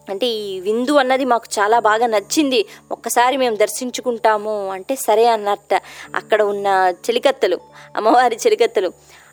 అంటే 0.10 0.28
ఈ 0.28 0.60
విందు 0.60 0.92
అన్నది 0.92 1.26
మాకు 1.26 1.60
చాలా 1.60 1.80
బాగా 1.80 2.08
నచ్చింది. 2.08 2.66
ఒక్కసారి 2.92 3.38
మేము 3.38 3.56
దర్శించుకుంటాము 3.56 4.70
అంటే 4.70 4.96
సరే 4.96 5.26
అన్నట్ట. 5.28 5.82
అక్కడ 6.16 6.42
ఉన్న 6.44 6.68
చెలికత్తలు 6.98 7.58
అమ్మవారి 7.96 8.36
చెలికత్తలు. 8.36 8.92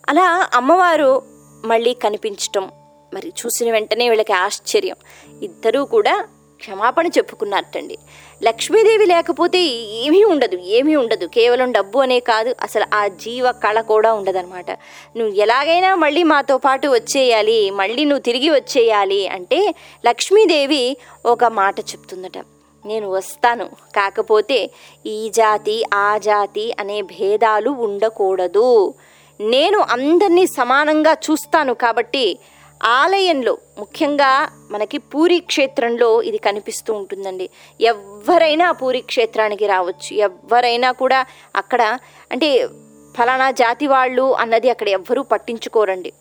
అలా 0.09 0.49
అమ్మవారు 0.55 1.23
మళ్ళీ 1.65 1.95
కనిపించటం 1.95 2.71
మరి 3.15 3.29
చూసిన 3.29 3.73
వెంటనే 3.73 4.09
వీళ్ళకి 4.09 4.33
ఆశ్చర్యం. 4.33 4.97
ఇద్దరూ 5.43 5.85
కూడా 5.85 6.29
క్షమాపణ 6.57 7.07
చెప్పుకున్నట్టండి 7.07 7.99
లక్ష్మీదేవి 8.45 9.07
లేకపోతే 9.07 9.59
ఏమీ 10.05 10.25
ఉండదు 10.25 10.57
ఏమీ 10.57 10.97
ఉండదు. 10.97 11.27
కేవలం 11.27 11.73
డబ్బు 11.73 11.99
అనే 11.99 12.21
కాదు 12.21 12.55
అసలు 12.63 12.87
ఆ 12.95 13.07
జీవ 13.07 13.53
కళ 13.53 13.81
కూడా 13.81 14.13
ఉండదన్నమాట. 14.13 14.71
నువ్వు 15.17 15.35
ఎలాగైనా 15.35 15.95
మళ్ళీ 15.95 16.23
మాతో 16.23 16.59
పాటు 16.59 16.89
వచ్చేయాలి 16.89 17.71
మళ్ళీ 17.71 18.05
నువ్వు 18.05 18.23
తిరిగి 18.23 18.51
వచ్చేయాలి 18.51 19.29
అంటే 19.29 19.75
లక్ష్మీదేవి 20.07 20.97
ఒక 21.27 21.45
మాట 21.45 21.81
చెప్తుందట. 21.81 22.39
నేను 22.87 23.11
వస్తాను. 23.11 23.65
కాకపోతే 23.97 24.71
ఈ 25.07 25.29
జాతి 25.29 25.85
ఆ 25.95 26.19
జాతి 26.19 26.75
అనే 26.81 27.03
భేదాలు 27.03 27.71
ఉండకూడదు. 27.71 28.95
నేను 29.41 29.79
అందరినీ 29.79 30.47
సమానంగా 30.47 31.13
చూస్తాను 31.13 31.75
కాబట్టి 31.75 32.39
ఆలయంలో 32.83 33.59
ముఖ్యంగా 33.79 34.49
మనకి 34.71 34.99
పూరి 34.99 35.41
క్షేత్రంలో 35.41 36.23
ఇది 36.23 36.39
కనిపిస్తూ 36.39 36.95
ఉంటుందండి. 36.95 37.49
ఎవరైనా 37.81 38.73
పూరి 38.73 39.01
క్షేత్రానికి 39.01 39.67
రావచ్చు. 39.67 40.15
ఎవరైనా 40.15 40.93
కూడా 40.93 41.27
అక్కడ 41.57 41.83
అంటే 42.31 42.69
ఫలానా 43.17 43.51
జాతి 43.51 43.87
వాళ్ళు 43.87 44.35
అన్నది 44.35 44.71
అక్కడ 44.71 44.89
ఎవ్వరూ 44.89 45.23
పట్టించుకోరండి. 45.23 46.12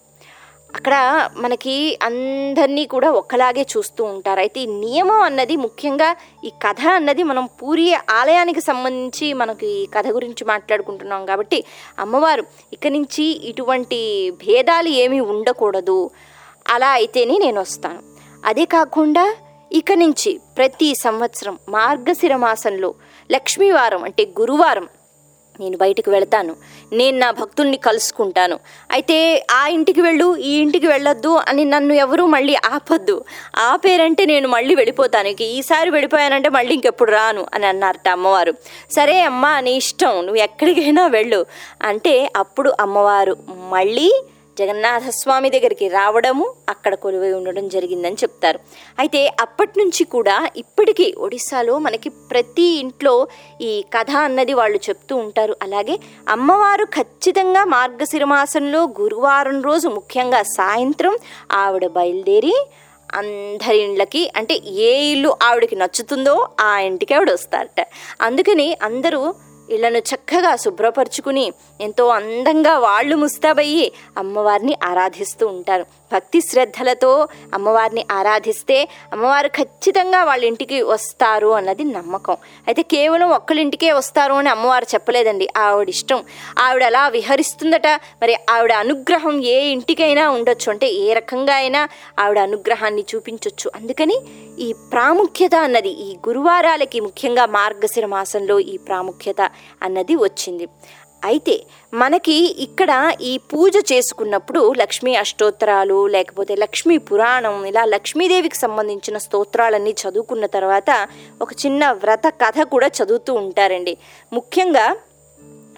అక్కడ 0.75 0.95
మనకి 1.37 1.97
అందరినీ 2.01 2.85
కూడా 2.85 3.11
ఒకలాగే 3.11 3.65
చూస్తూ 3.73 4.03
ఉంటారు. 4.03 4.39
అయితే 4.39 4.59
ఈ 4.61 4.65
నియమం 4.65 5.21
అన్నది 5.21 5.55
ముఖ్యంగా 5.55 6.15
ఈ 6.43 6.49
కథ 6.49 6.81
అన్నది 6.87 7.23
మనం 7.23 7.45
పూరి 7.61 7.93
ఆలయానికి 8.09 8.61
సంబంధించి 8.61 9.33
మనకి 9.33 9.67
ఈ 9.67 9.85
కథ 9.85 10.07
గురించి 10.07 10.45
మాట్లాడుకుంటున్నాం 10.45 11.25
కాబట్టి 11.25 11.63
అమ్మవారు 11.99 12.43
ఇక 12.73 12.87
నుంచి 12.87 13.23
ఇటువంటి 13.23 14.31
భేదాలు 14.45 14.87
ఏమీ 14.87 15.19
ఉండకూడదు. 15.19 16.11
అలా 16.69 16.89
అయితేనే 16.89 17.37
నేను 17.37 17.61
వస్తాను 17.61 17.99
అదే 18.45 18.65
కాకుండా 18.65 19.35
ఇక 19.71 19.91
నుంచి 19.91 20.39
ప్రతి 20.57 20.95
సంవత్సరం 20.95 21.59
మార్గశిర 21.69 22.35
మాసంలో 22.35 22.93
లక్ష్మీవారం 23.31 24.03
అంటే 24.03 24.27
గురువారం 24.39 24.87
నేను 25.59 25.77
బయటికి 25.77 26.09
వెళ్తాను. 26.09 26.55
నేను 26.93 27.17
నా 27.17 27.31
భక్తుల్ని 27.31 27.77
కలుసుకుంటాను. 27.77 28.59
అయితే 28.91 29.45
ఆ 29.51 29.67
ఇంటికి 29.67 30.01
వెళ్ళు 30.01 30.37
ఈ 30.37 30.57
ఇంటికి 30.57 30.87
వెళ్ళొద్దు 30.87 31.39
అని 31.47 31.65
నన్ను 31.65 31.93
ఎవరూ 31.93 32.25
మళ్ళీ 32.25 32.55
ఆపొద్దు. 32.55 33.25
ఆపేరంటే 33.55 34.25
నేను 34.25 34.47
మళ్ళీ 34.47 34.75
వెళ్ళిపోతాను. 34.75 35.27
ఇక 35.27 35.41
ఈసారి 35.41 35.89
వెళ్ళిపోయానంటే 35.89 36.49
మళ్ళీ 36.49 36.73
ఇంకెప్పుడు 36.73 37.11
రాను 37.11 37.45
అని 37.53 37.65
అన్నారట 37.65 38.09
అమ్మవారు. 38.09 38.53
సరే 38.91 39.21
అమ్మా 39.21 39.59
నీ 39.59 39.75
ఇష్టం. 39.75 40.15
నువ్వు 40.15 40.35
ఎక్కడికైనా 40.35 41.07
వెళ్ళు. 41.07 41.45
అంటే 41.81 42.31
అప్పుడు 42.35 42.73
అమ్మవారు 42.79 43.37
మళ్ళీ 43.49 44.23
జగన్నాథస్వామి 44.59 45.49
దగ్గరికి 45.49 45.87
రావడము 45.87 46.53
అక్కడ 46.69 46.95
కొలువై 46.95 47.31
ఉండడం 47.31 47.67
జరిగిందని 47.67 48.15
చెప్తారు. 48.15 48.59
అయితే 48.99 49.35
అప్పటి 49.39 49.79
నుంచి 49.79 50.03
కూడా 50.03 50.47
ఇప్పటికీ 50.57 51.13
ఒడిశాలో 51.17 51.77
మనకి 51.77 52.09
ప్రతి 52.09 52.63
ఇంట్లో 52.63 53.27
ఈ 53.61 53.83
కథ 53.93 54.11
అన్నది 54.11 54.53
వాళ్ళు 54.53 54.77
చెప్తూ 54.89 55.15
ఉంటారు. 55.15 55.55
అలాగే 55.61 55.99
అమ్మవారు 56.29 56.85
ఖచ్చితంగా 56.85 57.65
మార్గశిరమాసంలో 57.65 58.83
గురువారం 58.83 59.61
రోజు 59.61 59.87
ముఖ్యంగా 59.87 60.43
సాయంత్రం 60.43 61.17
ఆవిడ 61.51 61.87
బయలుదేరి 61.87 62.55
అందరి 63.13 63.77
ఇండ్లకి 63.77 64.31
అంటే 64.35 64.61
ఏ 64.65 65.11
ఇల్లు 65.11 65.37
ఆవిడకి 65.43 65.75
నచ్చుతుందో 65.75 66.47
ఆ 66.59 66.79
ఇంటికి 66.79 67.13
ఆవిడ 67.13 67.31
వస్తారట. 67.31 67.85
అందుకని 68.21 68.77
అందరూ 68.81 69.33
ఇళ్ళను 69.71 69.97
చక్కగా 69.97 70.55
శుభ్రపరుచుకుని 70.55 71.53
ఎంతో 71.81 72.07
అందంగా 72.07 72.77
వాళ్ళు 72.77 73.15
ముస్తాబయ్యి 73.15 73.91
అమ్మవారిని 74.17 74.77
ఆరాధిస్తూ 74.83 75.47
ఉంటారు. 75.47 76.00
భక్తి 76.11 76.41
శ్రద్ధలతో 76.41 77.27
అమ్మవారిని 77.53 78.05
ఆరాధిస్తే 78.11 78.89
అమ్మవారు 79.13 79.47
ఖచ్చితంగా 79.47 80.23
వాళ్ళ 80.23 80.43
ఇంటికి 80.45 80.81
వస్తారు 80.81 81.47
అన్నది 81.47 81.83
నమ్మకం. 81.83 82.37
అయితే 82.67 82.81
కేవలం 82.81 83.29
ఒక్కళ్ళింటికే 83.29 83.91
వస్తారు 83.91 84.33
అని 84.33 84.49
అమ్మవారు 84.49 84.87
చెప్పలేదండి. 84.93 85.47
ఆవిడ 85.57 85.89
ఇష్టం 85.89 86.23
ఆవిడ 86.57 86.83
అలా 86.83 87.07
విహరిస్తుందట. 87.07 87.87
మరి 88.21 88.35
ఆవిడ 88.49 88.71
అనుగ్రహం 88.71 89.43
ఏ 89.43 89.57
ఇంటికైనా 89.65 90.29
ఉండొచ్చు. 90.29 90.71
అంటే 90.71 90.87
ఏ 90.87 91.13
రకంగా 91.13 91.53
అయినా 91.53 91.89
ఆవిడ 92.19 92.39
అనుగ్రహాన్ని 92.39 93.03
చూపించవచ్చు 93.15 93.71
అందుకని 93.75 94.17
ఈ 94.59 94.73
ప్రాముఖ్యత 94.93 95.55
అన్నది 95.55 95.89
ఈ 95.89 96.15
గురువారాలకి 96.27 96.99
ముఖ్యంగా 96.99 97.45
మార్గశిర 97.45 98.05
మాసంలో 98.05 98.59
ఈ 98.59 98.77
ప్రాముఖ్యత 98.77 99.41
అన్నది 99.81 100.15
వచ్చింది. 100.15 100.67
అయితే 101.23 101.63
మనకి 101.93 102.63
ఇక్కడ 102.63 103.11
ఈ 103.21 103.37
పూజ 103.37 103.75
చేసుకున్నప్పుడు 103.93 104.73
లక్ష్మీ 104.73 105.15
అష్టోత్తరాలు 105.15 106.07
లేకపోతే 106.07 106.55
లక్ష్మీ 106.55 106.97
పురాణం 106.97 107.65
ఇలా 107.65 107.85
లక్ష్మీదేవికి 107.85 108.55
సంబంధించిన 108.55 109.17
స్తోత్రాలన్నీ 109.17 109.91
చదువుకున్న 109.91 110.45
తర్వాత 110.45 111.07
ఒక 111.41 111.53
చిన్న 111.65 111.91
వ్రత 111.91 112.27
కథ 112.27 112.61
కూడా 112.61 112.87
చదువుతూ 112.87 113.33
ఉంటారండి. 113.33 113.97
ముఖ్యంగా 114.33 114.97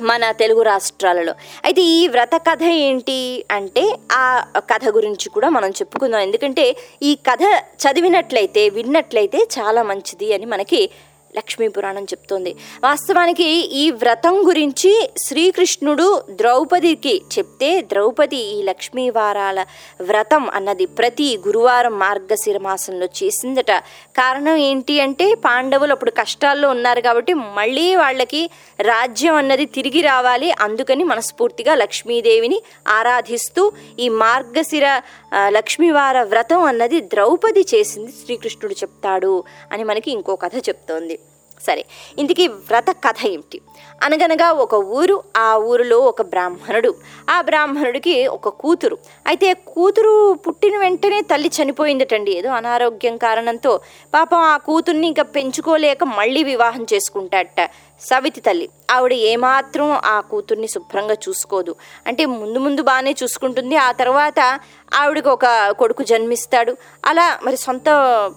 మన 0.02 0.32
తెలుగు 0.32 0.62
రాష్ట్రాలలో. 0.62 1.34
అయితే 1.66 1.82
ఈ 1.82 2.08
వ్రత 2.08 2.36
కథ 2.36 2.64
ఏంటి 2.64 3.46
అంటే 3.52 3.98
ఆ 4.12 4.44
కథ 4.58 4.90
గురించి 4.90 5.30
కూడా 5.30 5.50
మనం 5.50 5.70
చెప్పుకుందాం. 5.70 6.22
ఎందుకంటే 6.22 6.76
ఈ 7.04 7.16
కథ 7.16 7.42
చదివినట్లయితే 7.84 8.70
విన్నట్లయితే 8.70 9.38
చాలా 9.38 9.84
మంచిది 9.84 10.34
అని 10.34 10.46
మనకి 10.46 10.90
లక్ష్మీ 11.38 11.68
పురాణం 11.68 12.04
చెప్తోంది. 12.04 12.52
వాస్తవానికి 12.84 13.48
ఈ 13.76 13.92
వ్రతం 13.92 14.36
గురించి 14.48 15.10
శ్రీకృష్ణుడు 15.18 16.24
ద్రౌపదికి 16.30 17.22
చెప్తే 17.38 17.82
ద్రౌపది 17.82 18.38
ఈ 18.38 18.62
లక్ష్మీ 18.62 19.10
వారాల 19.10 19.66
వ్రతం 20.02 20.50
అన్నది 20.50 20.86
ప్రతి 20.86 21.38
గురువారం 21.48 22.00
మార్గశిర 22.00 22.58
మాసంలో 22.58 23.06
చేసిందట. 23.06 23.72
కారణం 24.18 24.56
ఏంటి 24.56 25.00
అంటే 25.00 25.34
పాండవులు 25.34 25.92
అప్పుడు 25.92 26.12
కష్టాల్లో 26.12 26.70
ఉన్నారు 26.70 27.02
కాబట్టి 27.02 27.34
మళ్ళీ 27.34 27.96
వాళ్ళకి 27.96 28.50
రాజ్యం 28.80 29.36
అన్నది 29.36 29.66
తిరిగి 29.66 30.02
రావాలి. 30.02 30.52
అందుకని 30.52 31.04
మనస్ఫూర్తిగా 31.04 31.76
లక్ష్మీదేవిని 31.76 32.62
ఆరాధిస్తూ 32.88 33.72
ఈ 34.00 34.10
మార్గశిర 34.10 35.02
లక్ష్మీవార 35.48 36.22
వ్రతం 36.24 36.64
అన్నది 36.64 37.02
ద్రౌపది 37.02 37.66
చేసింది 37.76 38.12
శ్రీకృష్ణుడు 38.12 38.74
చెప్తాడు 38.74 39.44
అని 39.72 39.84
మనకి 39.84 40.12
ఇంకో 40.12 40.36
కథ 40.36 40.56
చెప్తోంది. 40.70 41.20
సరే 41.66 41.86
ఇందుకీ 42.18 42.48
వ్రత 42.48 42.90
కథ 43.06 43.20
ఏమిటి? 43.26 43.60
అనగనగా 44.04 44.52
ఒక 44.52 44.74
ఊరు 44.74 45.24
ఆ 45.38 45.58
ఊరిలో 45.58 46.00
ఒక 46.00 46.22
బ్రాహ్మణుడు. 46.22 46.96
ఆ 47.30 47.42
బ్రాహ్మణుడికి 47.42 48.28
ఒక 48.28 48.50
కూతురు. 48.50 48.98
అయితే 49.28 49.54
కూతురు 49.54 50.34
పుట్టిన 50.48 50.78
వెంటనే 50.78 51.22
తల్లి 51.22 51.52
చనిపోయిందటండి. 51.62 52.32
ఏదో 52.32 52.50
అనారోగ్యం 52.50 53.18
కారణంతో 53.18 53.80
పాపం 54.14 54.38
ఆ 54.38 54.58
కూతుర్ని 54.58 55.08
ఇంకా 55.08 55.24
పెంచుకోలేక 55.24 56.04
మళ్ళీ 56.04 56.44
వివాహం 56.44 56.86
చేసుకుంటాట 56.94 57.70
సవితి 58.02 58.42
తల్లి. 58.42 58.70
ఆవిడ 58.92 59.14
ఏమాత్రం 59.14 59.92
ఆ 60.06 60.20
కూతుర్ని 60.20 60.68
శుభ్రంగా 60.68 61.14
చూసుకోదు. 61.14 61.76
అంటే 62.08 62.26
ముందు 62.26 62.60
ముందు 62.60 62.82
బాగానే 62.82 63.16
చూసుకుంటుంది. 63.24 63.76
ఆ 63.76 63.92
తర్వాత 63.92 64.60
ఆవిడకి 64.94 65.30
ఒక 65.30 65.46
కొడుకు 65.72 66.04
జన్మిస్తాడు. 66.04 66.78
అలా 67.06 67.40
మరి 67.44 67.58
సొంత 67.58 67.90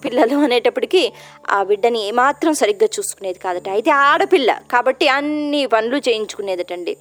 పిల్లలు 0.05 0.37
అనేటప్పటికీ 0.37 1.13
ఆ 1.49 1.63
బిడ్డని 1.63 2.07
ఏమాత్రం 2.07 2.53
సరిగ్గా 2.53 2.89
చూసుకునేది 2.99 3.39
కాదట. 3.39 3.69
అయితే 3.69 3.91
ఆడపిల్ల 3.91 4.59
కాబట్టి 4.71 5.07
అన్ని 5.07 5.56
పనులు 5.65 5.97
చేయించుకునేదటండి. 5.97 6.97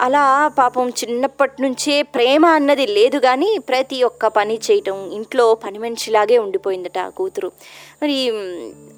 అలా 0.00 0.48
పాపం 0.48 0.88
చిన్నప్పటి 0.88 1.62
నుంచే 1.62 2.02
ప్రేమ 2.02 2.46
అన్నది 2.46 2.86
లేదు 2.86 3.18
కానీ 3.18 3.58
ప్రతి 3.58 4.02
ఒక్క 4.02 4.26
పని 4.26 4.60
చేయటం 4.70 5.10
ఇంట్లో 5.10 5.54
పని 5.54 5.78
మనిషిలాగే 5.78 6.38
ఉండిపోయిందట 6.38 6.98
ఆ 6.98 7.08
కూతురు. 7.08 7.52
మరి 8.02 8.32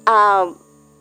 ఆ 0.09 0.51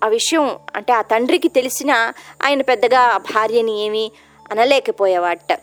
ఆ 0.05 0.09
విషయం 0.09 0.57
అంటే 0.77 0.93
ఆ 0.93 1.03
తండ్రికి 1.03 1.49
తెలిసిన 1.49 2.13
ఆయన 2.45 2.63
పెద్దగా 2.63 3.17
భార్యని 3.17 3.85
ఏమీ 3.85 4.13
అనలేకపోయేవాట. 4.51 5.59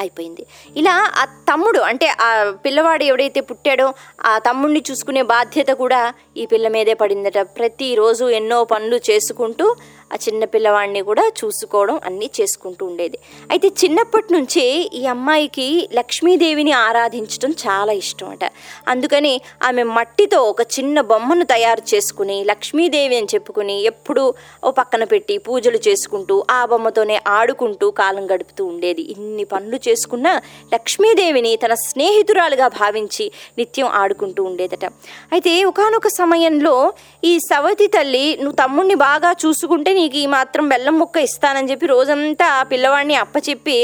అయిపోయింది. 0.00 0.46
ఇలా 0.76 1.12
ఆ 1.16 1.24
తమ్ముడు 1.24 1.80
అంటే 1.80 2.06
ఆ 2.08 2.54
పిల్లవాడు 2.64 3.04
ఎవడైతే 3.04 3.40
పుట్టాడో 3.40 3.94
ఆ 4.24 4.38
తమ్ముడిని 4.38 4.82
చూసుకునే 4.90 5.22
బాధ్యత 5.22 5.66
కూడా 5.66 6.14
ఈ 6.36 6.46
పిల్ల 6.46 6.68
మీదే 6.68 6.94
పడిందట. 6.94 7.38
ప్రతిరోజు 7.38 8.24
ఎన్నో 8.24 8.64
పనులు 8.64 8.96
చేసుకుంటూ 8.96 9.76
ఆ 10.12 10.16
చిన్న 10.24 10.44
పిల్లవాడిని 10.44 11.02
కూడా 11.02 11.24
చూసుకోవడం 11.38 12.00
అన్నీ 12.04 12.30
చేసుకుంటూ 12.40 12.86
ఉండేది. 12.86 13.18
అయితే 13.50 13.68
చిన్నప్పటి 13.80 14.28
నుంచే 14.34 14.64
ఈ 14.94 15.06
అమ్మాయికి 15.06 15.88
లక్ష్మీదేవిని 15.94 16.72
ఆరాధించడం 16.72 17.50
చాలా 17.64 17.92
ఇష్టం 17.92 18.28
అట 18.30 18.44
అందుకని 18.88 19.40
ఆమె 19.62 19.82
మట్టితో 19.82 20.40
ఒక 20.42 20.62
చిన్న 20.76 21.00
బొమ్మను 21.00 21.44
తయారు 21.44 21.82
చేసుకుని 21.94 22.44
లక్ష్మీదేవి 22.44 23.16
అని 23.16 23.26
చెప్పుకుని 23.34 23.82
ఎప్పుడూ 23.82 24.34
ఓ 24.64 24.70
పక్కన 24.70 25.04
పెట్టి 25.04 25.38
పూజలు 25.38 25.80
చేసుకుంటూ 25.88 26.44
ఆ 26.50 26.64
బొమ్మతోనే 26.64 27.20
ఆడుకుంటూ 27.26 27.90
కాలం 27.90 28.26
గడుపుతూ 28.26 28.64
ఉండేది. 28.64 29.02
ఇన్ని 29.02 29.44
పనులు 29.44 29.80
చేసుకున్న 29.88 30.28
లక్ష్మీదేవిని 30.72 31.56
తన 31.56 31.74
స్నేహితురాలుగా 31.74 32.68
భావించి 32.68 33.32
నిత్యం 33.58 33.88
ఆడుకుంటూ 34.02 34.42
ఉండేదట. 34.44 34.84
అయితే 35.32 35.64
ఒకానొక 35.64 36.08
సమయంలో 36.08 36.92
ఈ 37.24 37.38
సవతి 37.38 37.86
తల్లి 37.86 38.26
నువ్వు 38.40 38.56
తమ్ముణ్ణి 38.56 38.94
బాగా 38.94 39.32
చూసుకుంటే 39.44 39.92
నీకు 39.98 40.16
ఈ 40.22 40.26
మాత్రం 40.36 40.64
బెల్లం 40.72 40.96
ముక్క 41.00 41.16
ఇస్తానని 41.28 41.70
చెప్పి 41.70 41.86
రోజంతా 41.94 42.46
ఆ 42.58 42.62
పిల్లవాడిని 42.72 43.16
అప్పచెప్పి 43.24 43.78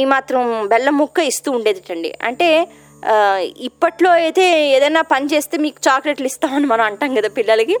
ఈ 0.00 0.02
మాత్రం 0.14 0.42
బెల్లం 0.72 0.96
ముక్క 1.00 1.18
ఇస్తూ 1.30 1.48
ఉండేదిటండి. 1.58 2.10
అంటే 2.22 2.48
ఇప్పట్లో 3.66 4.10
అయితే 4.10 4.44
ఏదైనా 4.76 5.02
పని 5.02 5.26
చేస్తే 5.26 5.58
మీకు 5.58 5.88
చాక్లెట్లు 5.88 6.26
ఇస్తామని 6.26 6.66
మనం 6.66 6.84
అంటాం 6.84 7.14
కదా 7.14 7.28
పిల్లలకి. 7.28 7.76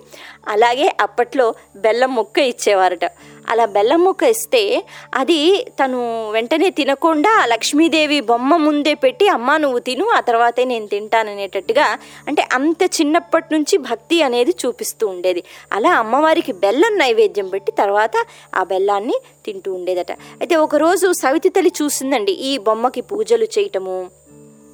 అలాగే 0.48 0.96
అప్పట్లో 1.00 1.54
బెల్లం 1.76 2.14
ముక్క 2.14 2.38
ఇచ్చేవారట. 2.38 3.04
అలా 3.50 3.64
బెల్లం 3.64 4.04
ముక్క 4.04 4.22
ఇస్తే 4.22 4.84
అది 5.14 5.66
తను 5.80 6.30
వెంటనే 6.30 6.70
తినకుండా 6.70 7.46
లక్ష్మీదేవి 7.46 8.20
బొమ్మ 8.20 8.56
ముందే 8.56 8.94
పెట్టి 8.94 9.28
అమ్మ 9.28 9.56
నువ్వు 9.56 9.78
తిను 9.78 10.04
ఆ 10.16 10.20
తర్వాతే 10.20 10.64
నేను 10.64 10.86
తింటాననేటట్టుగా 10.86 11.98
అంటే 12.28 12.48
అంత 12.52 12.82
చిన్నప్పటి 12.82 13.54
నుంచి 13.54 13.76
భక్తి 13.76 14.22
అనేది 14.22 14.50
చూపిస్తూ 14.50 15.06
ఉండేది. 15.06 15.44
అలా 15.72 15.90
అమ్మవారికి 15.90 16.52
బెల్లం 16.52 16.98
నైవేద్యం 16.98 17.48
పెట్టి 17.48 17.72
తర్వాత 17.72 18.12
ఆ 18.54 18.62
బెల్లాన్ని 18.62 19.18
తింటూ 19.44 19.74
ఉండేదట. 19.74 20.12
అయితే 20.12 20.56
ఒకరోజు 20.56 21.12
సవితి 21.12 21.48
తల్లి 21.48 21.72
చూసిందండి 21.82 22.32
ఈ 22.32 22.58
బొమ్మకి 22.58 23.00
పూజలు 23.00 23.44
చేయటము. 23.58 24.17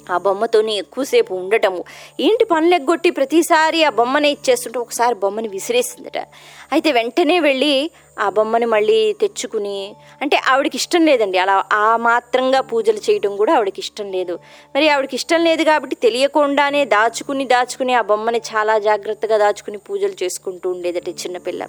ఆ 0.09 0.17
బొమ్మతోనే 0.17 0.73
ఎక్కువసేపు 0.73 1.33
ఉండటము. 1.33 1.83
ఏంటి 2.19 2.45
పనులు 2.45 2.75
ఎగ్గొట్టి 2.75 3.09
ప్రతిసారి 3.09 3.83
ఆ 3.83 3.89
బొమ్మని 3.89 4.29
ఇచ్చేస్తుంటే 4.29 4.79
ఒకసారి 4.79 5.15
బొమ్మని 5.15 5.47
విసిరేసిందట. 5.47 6.17
అయితే 6.71 6.91
వెంటనే 6.91 7.39
వెళ్ళి 7.39 7.91
ఆ 8.19 8.29
బొమ్మని 8.29 8.65
మళ్ళీ 8.65 9.13
తెచ్చుకుని 9.13 9.95
అంటే 10.21 10.41
ఆవిడకి 10.47 10.75
ఇష్టం 10.75 11.05
లేదండి. 11.05 11.37
అలా 11.37 11.65
ఆ 11.73 11.97
మాత్రంగా 11.97 12.61
పూజలు 12.61 12.97
చేయడం 12.97 13.35
కూడా 13.35 13.55
ఆవిడకి 13.55 13.79
ఇష్టం 13.79 14.11
లేదు. 14.11 14.39
మరి 14.75 14.89
ఆవిడకి 14.89 15.15
ఇష్టం 15.15 15.43
లేదు 15.43 15.63
కాబట్టి 15.63 15.95
తెలియకుండానే 15.95 16.85
దాచుకుని 16.85 17.45
దాచుకుని 17.45 17.93
ఆ 17.93 18.01
బొమ్మని 18.01 18.41
చాలా 18.55 18.77
జాగ్రత్తగా 18.77 19.37
దాచుకుని 19.37 19.77
పూజలు 19.77 20.23
చేసుకుంటూ 20.23 20.69
ఉండేదట 20.69 21.09
చిన్నపిల్ల. 21.09 21.67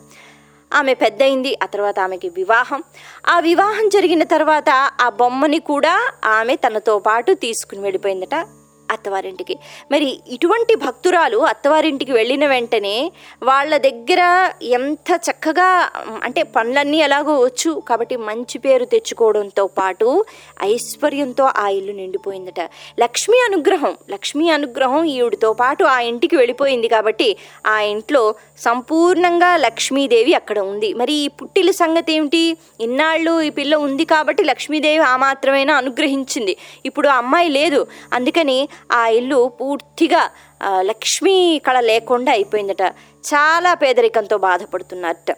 ఆమె 0.73 0.95
పెద్దయింది 0.95 1.59
ఆ 1.63 1.67
తర్వాత 1.67 2.01
ఆమెకి 2.01 2.29
వివాహం. 2.29 2.83
ఆ 3.29 3.41
వివాహం 3.41 3.89
జరిగిన 3.89 4.25
తర్వాత 4.25 4.91
ఆ 5.01 5.11
బొమ్మని 5.11 5.59
కూడా 5.59 6.13
ఆమె 6.25 6.57
తనతో 6.57 6.99
పాటు 6.99 7.33
తీసుకుని 7.33 7.83
వెళ్ళిపోయిందట. 7.83 8.47
అత్తవారింటికి. 8.91 9.59
మరి 9.93 10.21
ఇటువంటి 10.29 10.75
భక్తురాలు 10.75 11.39
అత్తవారింటికి 11.39 12.13
వెళ్ళిన 12.13 12.47
వెంటనే 12.47 13.13
వాళ్ళ 13.43 13.77
దగ్గర 13.77 14.51
ఎంత 14.63 15.21
చక్కగా 15.31 15.91
అంటే 16.23 16.43
పనులన్నీ 16.43 16.99
ఎలాగో 16.99 17.35
వచ్చు 17.45 17.83
కాబట్టి 17.89 18.17
మంచి 18.17 18.59
పేరు 18.59 18.85
తెచ్చుకోవడంతో 18.85 19.67
పాటు 19.67 20.25
ఐశ్వర్యంతో 20.63 21.45
ఆ 21.57 21.69
ఇల్లు 21.69 21.93
నిండిపోయిందట. 21.93 22.61
లక్ష్మీ 23.01 23.39
అనుగ్రహం 23.39 23.97
లక్ష్మీ 24.11 24.51
అనుగ్రహం 24.51 25.05
ఈవిడితో 25.05 25.53
పాటు 25.53 25.85
ఆ 25.85 26.01
ఇంటికి 26.01 26.37
వెళ్ళిపోయింది 26.37 26.89
కాబట్టి 26.89 27.37
ఆ 27.67 27.81
ఇంట్లో 27.81 28.35
సంపూర్ణంగా 28.59 29.57
లక్ష్మీదేవి 29.57 30.35
అక్కడ 30.35 30.59
ఉంది. 30.59 30.95
మరి 30.95 31.13
ఈ 31.13 31.29
పుట్టిల 31.29 31.71
సంగతి 31.71 32.13
ఏమిటి? 32.13 32.57
ఇన్నాళ్ళు 32.81 33.41
ఈ 33.41 33.51
పిల్ల 33.51 33.75
ఉంది 33.75 34.05
కాబట్టి 34.05 34.45
లక్ష్మీదేవి 34.45 35.05
ఆ 35.05 35.17
మాత్రమేనా 35.17 35.75
అనుగ్రహించింది. 35.75 36.57
ఇప్పుడు 36.87 37.09
ఆ 37.09 37.17
అమ్మాయి 37.17 37.49
లేదు. 37.49 37.87
అందుకని 38.13 38.69
ఆ 38.93 39.09
ఇల్లు 39.19 39.41
పూర్తిగా 39.61 40.23
లక్ష్మీ 40.81 41.59
కళ 41.67 41.81
లేకుండా 41.81 42.33
అయిపోయిందట. 42.33 42.83
చాలా 43.31 43.75
పేదరికంతో 43.75 44.39
బాధపడుతున్నట్టు. 44.39 45.35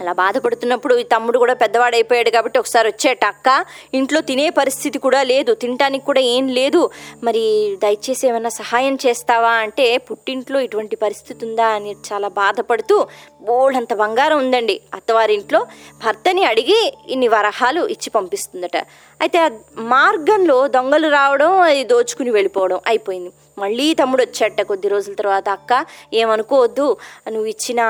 అలా 0.00 0.12
బాధపడుతున్నప్పుడు 0.12 0.94
ఈ 0.98 1.02
తమ్ముడు 1.02 1.38
కూడా 1.38 1.54
పెద్దవాడైపోయాడు 1.54 2.30
కాబట్టి 2.30 2.58
ఒకసారి 2.58 2.88
వచ్చేట 2.88 3.24
అక్క 3.24 3.64
ఇంట్లో 3.94 4.20
తినే 4.20 4.50
పరిస్థితి 4.50 4.98
కూడా 4.98 5.22
లేదు 5.22 5.54
తినటానికి 5.54 6.04
కూడా 6.04 6.20
ఏం 6.20 6.48
లేదు. 6.48 6.90
మరి 7.24 7.76
దయచేసి 7.82 8.28
ఏమైనా 8.28 8.48
సహాయం 8.48 8.98
చేస్తావా? 9.06 9.50
అంటే 9.50 9.98
పుట్టింట్లో 9.98 10.60
ఇటువంటి 10.60 10.96
పరిస్థితి 10.96 11.46
ఉందా? 11.46 11.66
అని 11.66 11.96
చాలా 12.12 12.28
బాధపడుతూ 12.28 13.06
బోల్డంత 13.42 13.94
బంగారం 13.94 14.38
ఉందండి 14.38 14.80
అత్తవారింట్లో. 14.94 15.66
భర్తని 16.04 16.44
అడిగి 16.44 16.94
ఇన్ని 17.08 17.28
వరహాలు 17.28 17.80
ఇచ్చి 17.86 18.10
పంపిస్తుందట. 18.10 18.76
అయితే 19.20 19.50
మార్గంలో 19.76 20.68
దొంగలు 20.68 21.08
రావడం 21.08 21.60
అది 21.60 21.84
దోచుకుని 21.84 22.30
వెళ్ళిపోవడం 22.30 22.80
అయిపోయింది. 22.86 23.32
మళ్ళీ 23.58 23.94
తమ్ముడు 23.94 24.22
వచ్చాట 24.22 24.62
కొద్ది 24.62 24.88
రోజుల 24.88 25.14
తర్వాత 25.14 25.48
అక్క 25.48 25.86
ఏమనుకోవద్దు. 26.14 26.96
నువ్వు 27.28 27.46
ఇచ్చిన 27.46 27.80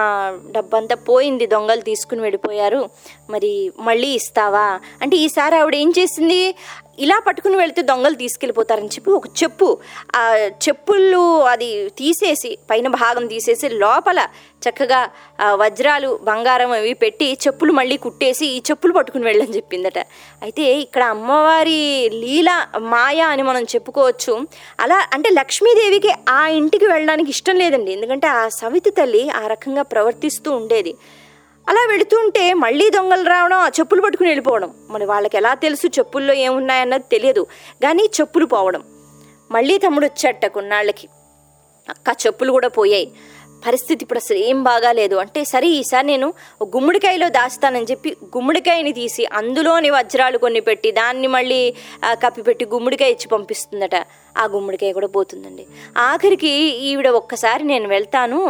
డబ్బంతా 0.51 0.95
పోయింది 0.95 1.47
దొంగలు 1.47 1.81
తీసుకుని 1.81 2.21
వెళ్ళిపోయారు. 2.21 2.91
మరి 3.31 3.53
మళ్ళీ 3.79 4.09
ఇస్తావా? 4.09 4.67
అంటే 5.03 5.17
ఈసారి 5.17 5.57
ఆవిడ 5.57 5.75
ఏం 5.75 5.91
చేసింది? 5.99 6.55
ఇలా 6.99 7.19
పట్టుకుని 7.27 7.57
వెళితే 7.57 7.83
దొంగలు 7.83 8.15
తీసుకెళ్ళిపోతారని 8.15 8.93
చెప్పి 8.95 9.11
ఒక 9.11 9.29
చెప్పు 9.43 9.69
ఆ 10.17 10.23
చెప్పులు 10.67 11.23
అది 11.53 11.69
తీసేసి 11.89 12.51
పైన 12.71 12.89
భాగం 12.89 13.27
తీసేసి 13.27 13.69
లోపల 13.69 14.21
చక్కగా 14.69 15.01
వజ్రాలు 15.55 16.11
బంగారం 16.23 16.73
అవి 16.79 16.95
పెట్టి 16.95 17.29
చెప్పులు 17.47 17.73
మళ్ళీ 17.73 17.97
కుట్టేసి 17.97 18.47
ఈ 18.47 18.59
చెప్పులు 18.71 18.93
పట్టుకుని 18.93 19.25
వెళ్ళని 19.25 19.57
చెప్పిందట. 19.57 19.99
అయితే 20.43 20.65
ఇక్కడ 20.81 21.03
అమ్మవారి 21.15 21.79
లీల 22.15 22.51
మాయ 22.79 23.21
అని 23.21 23.43
మనం 23.43 23.63
చెప్పుకోవచ్చు. 23.75 24.35
అలా 24.81 24.99
అంటే 25.13 25.31
లక్ష్మీదేవికి 25.41 26.13
ఆ 26.29 26.43
ఇంటికి 26.61 26.87
వెళ్ళడానికి 26.87 27.31
ఇష్టం 27.31 27.57
లేదండి. 27.57 27.93
ఎందుకంటే 27.93 28.27
ఆ 28.27 28.43
సవితి 28.61 28.91
తల్లి 28.91 29.25
ఆ 29.31 29.47
రకంగా 29.47 29.83
ప్రవర్తిస్తూ 29.95 30.53
ఉండేది. 30.53 30.95
అలా 31.69 31.87
వెళుతుంటే 31.91 32.55
మళ్ళీ 32.55 32.91
దొంగలు 32.91 33.29
రావడం 33.29 33.57
ఆ 33.57 33.69
చెప్పులు 33.69 34.03
పట్టుకుని 34.03 34.29
వెళ్ళిపోవడం. 34.29 34.75
మరి 34.91 35.05
వాళ్ళకి 35.05 35.37
ఎలా 35.37 35.55
తెలుసు 35.55 35.87
చెప్పుల్లో 35.87 36.35
ఏమున్నాయన్నది 36.35 37.05
తెలియదు. 37.11 37.47
కానీ 37.83 38.11
చెప్పులు 38.21 38.47
పోవడం. 38.47 38.83
మళ్ళీ 39.51 39.79
తమ్ముడు 39.79 40.07
వచ్చాట 40.07 40.47
కొన్నాళ్ళకి. 40.47 41.09
అక్క 41.89 42.27
చెప్పులు 42.27 42.53
కూడా 42.53 42.69
పోయాయి. 42.69 43.13
పరిస్థితి 43.67 44.03
ఇప్పుడు 44.03 44.19
అసలు 44.19 44.37
ఏం 44.37 44.63
బాగాలేదు. 44.63 45.15
అంటే 45.15 45.45
సరే 45.45 45.69
ఈసారి 45.69 46.07
నేను 46.07 46.35
గుమ్మడికాయలో 46.63 47.29
దాస్తానని 47.29 47.87
చెప్పి 47.91 48.17
గుమ్మడికాయని 48.25 48.93
తీసి 48.93 49.27
అందులోని 49.27 49.91
వజ్రాలు 49.91 50.39
కొన్ని 50.39 50.61
పెట్టి 50.61 50.91
దాన్ని 50.91 51.27
మళ్ళీ 51.27 51.75
కప్పిపెట్టి 52.13 52.65
గుమ్మడికాయ 52.65 53.11
ఇచ్చి 53.11 53.29
పంపిస్తుందట. 53.29 53.95
ఆ 54.43 54.45
గుమ్మడికాయ 54.53 54.93
కూడా 54.99 55.09
పోతుందండి. 55.17 55.65
ఆఖరికి 56.11 56.53
ఈవిడ 56.89 57.09
ఒక్కసారి 57.21 57.65
నేను 57.73 57.89
వెళ్తాను. 57.95 58.41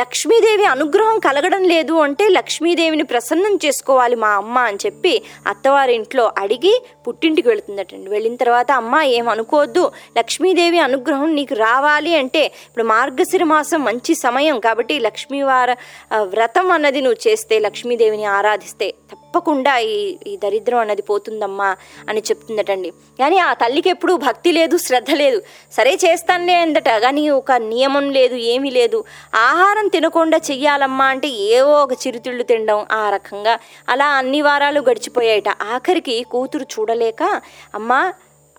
లక్ష్మీదేవి 0.00 0.66
అనుగ్రహం 0.74 1.18
కలగడం 1.26 1.62
లేదు 1.74 1.94
అంటే 2.06 2.26
లక్ష్మీదేవిని 2.38 3.06
ప్రసన్నం 3.12 3.54
చేసుకోవాలి 3.64 4.18
మా 4.24 4.30
అమ్మ 4.42 4.58
అని 4.70 4.80
చెప్పి 4.86 5.14
అత్తవారింట్లో 5.52 6.26
అడిగి 6.42 6.74
పుట్టింటికి 7.06 7.48
వెళుతుందటండి. 7.52 8.08
వెళ్ళిన 8.14 8.36
తర్వాత 8.42 8.70
అమ్మ 8.82 8.94
ఏం 9.18 9.26
అనుకోవద్దు 9.34 9.84
లక్ష్మీదేవి 10.18 10.80
అనుగ్రహం 10.88 11.30
నీకు 11.40 11.54
రావాలి 11.66 12.14
అంటే 12.22 12.44
ఇప్పుడు 12.66 12.86
మార్గశిర 12.94 13.44
మాసం 13.44 13.80
మంచి 13.84 14.14
సమయం 14.26 14.58
కాబట్టి 14.60 14.94
లక్ష్మీవార 15.08 15.70
వ్రతం 16.34 16.68
అన్నది 16.76 17.02
నువ్వు 17.06 17.20
చేస్తే 17.28 17.58
లక్ష్మీదేవిని 17.66 18.26
ఆరాధిస్తే 18.38 18.88
తప్పకుండా 19.32 19.78
ఈ 19.78 20.16
ఈ 20.26 20.32
దరిద్రం 20.36 20.78
అన్నది 20.78 21.02
పోతుందమ్మా 21.02 21.68
అని 22.08 22.20
చెప్తుందటండి. 22.20 22.88
కానీ 23.18 23.38
ఆ 23.38 23.52
తల్లికి 23.52 23.90
ఎప్పుడూ 23.90 24.16
భక్తి 24.16 24.52
లేదు 24.52 24.76
శ్రద్ధ 24.76 25.12
లేదు. 25.12 25.38
సరే 25.72 25.92
చేస్తానులే 26.04 26.54
అందట 26.54 26.88
కానీ 27.04 27.22
ఒక 27.28 27.52
నియమం 27.52 28.10
లేదు 28.10 28.34
ఏమీ 28.34 28.70
లేదు. 28.70 29.04
ఆహారం 29.34 29.88
తినకుండా 29.88 30.40
చెయ్యాలమ్మా 30.50 31.06
అంటే 31.06 31.28
ఏవో 31.28 31.72
ఒక 31.82 31.92
చిరుతిళ్ళు 31.92 32.42
తినడం 32.42 32.86
ఆ 32.92 33.10
రకంగా 33.10 33.58
అలా 33.88 34.08
అన్ని 34.20 34.42
వారాలు 34.42 34.80
గడిచిపోయాయట. 34.80 35.48
ఆఖరికి 35.48 36.22
కూతురు 36.22 36.66
చూడలేక 36.74 37.22
అమ్మా 37.74 38.12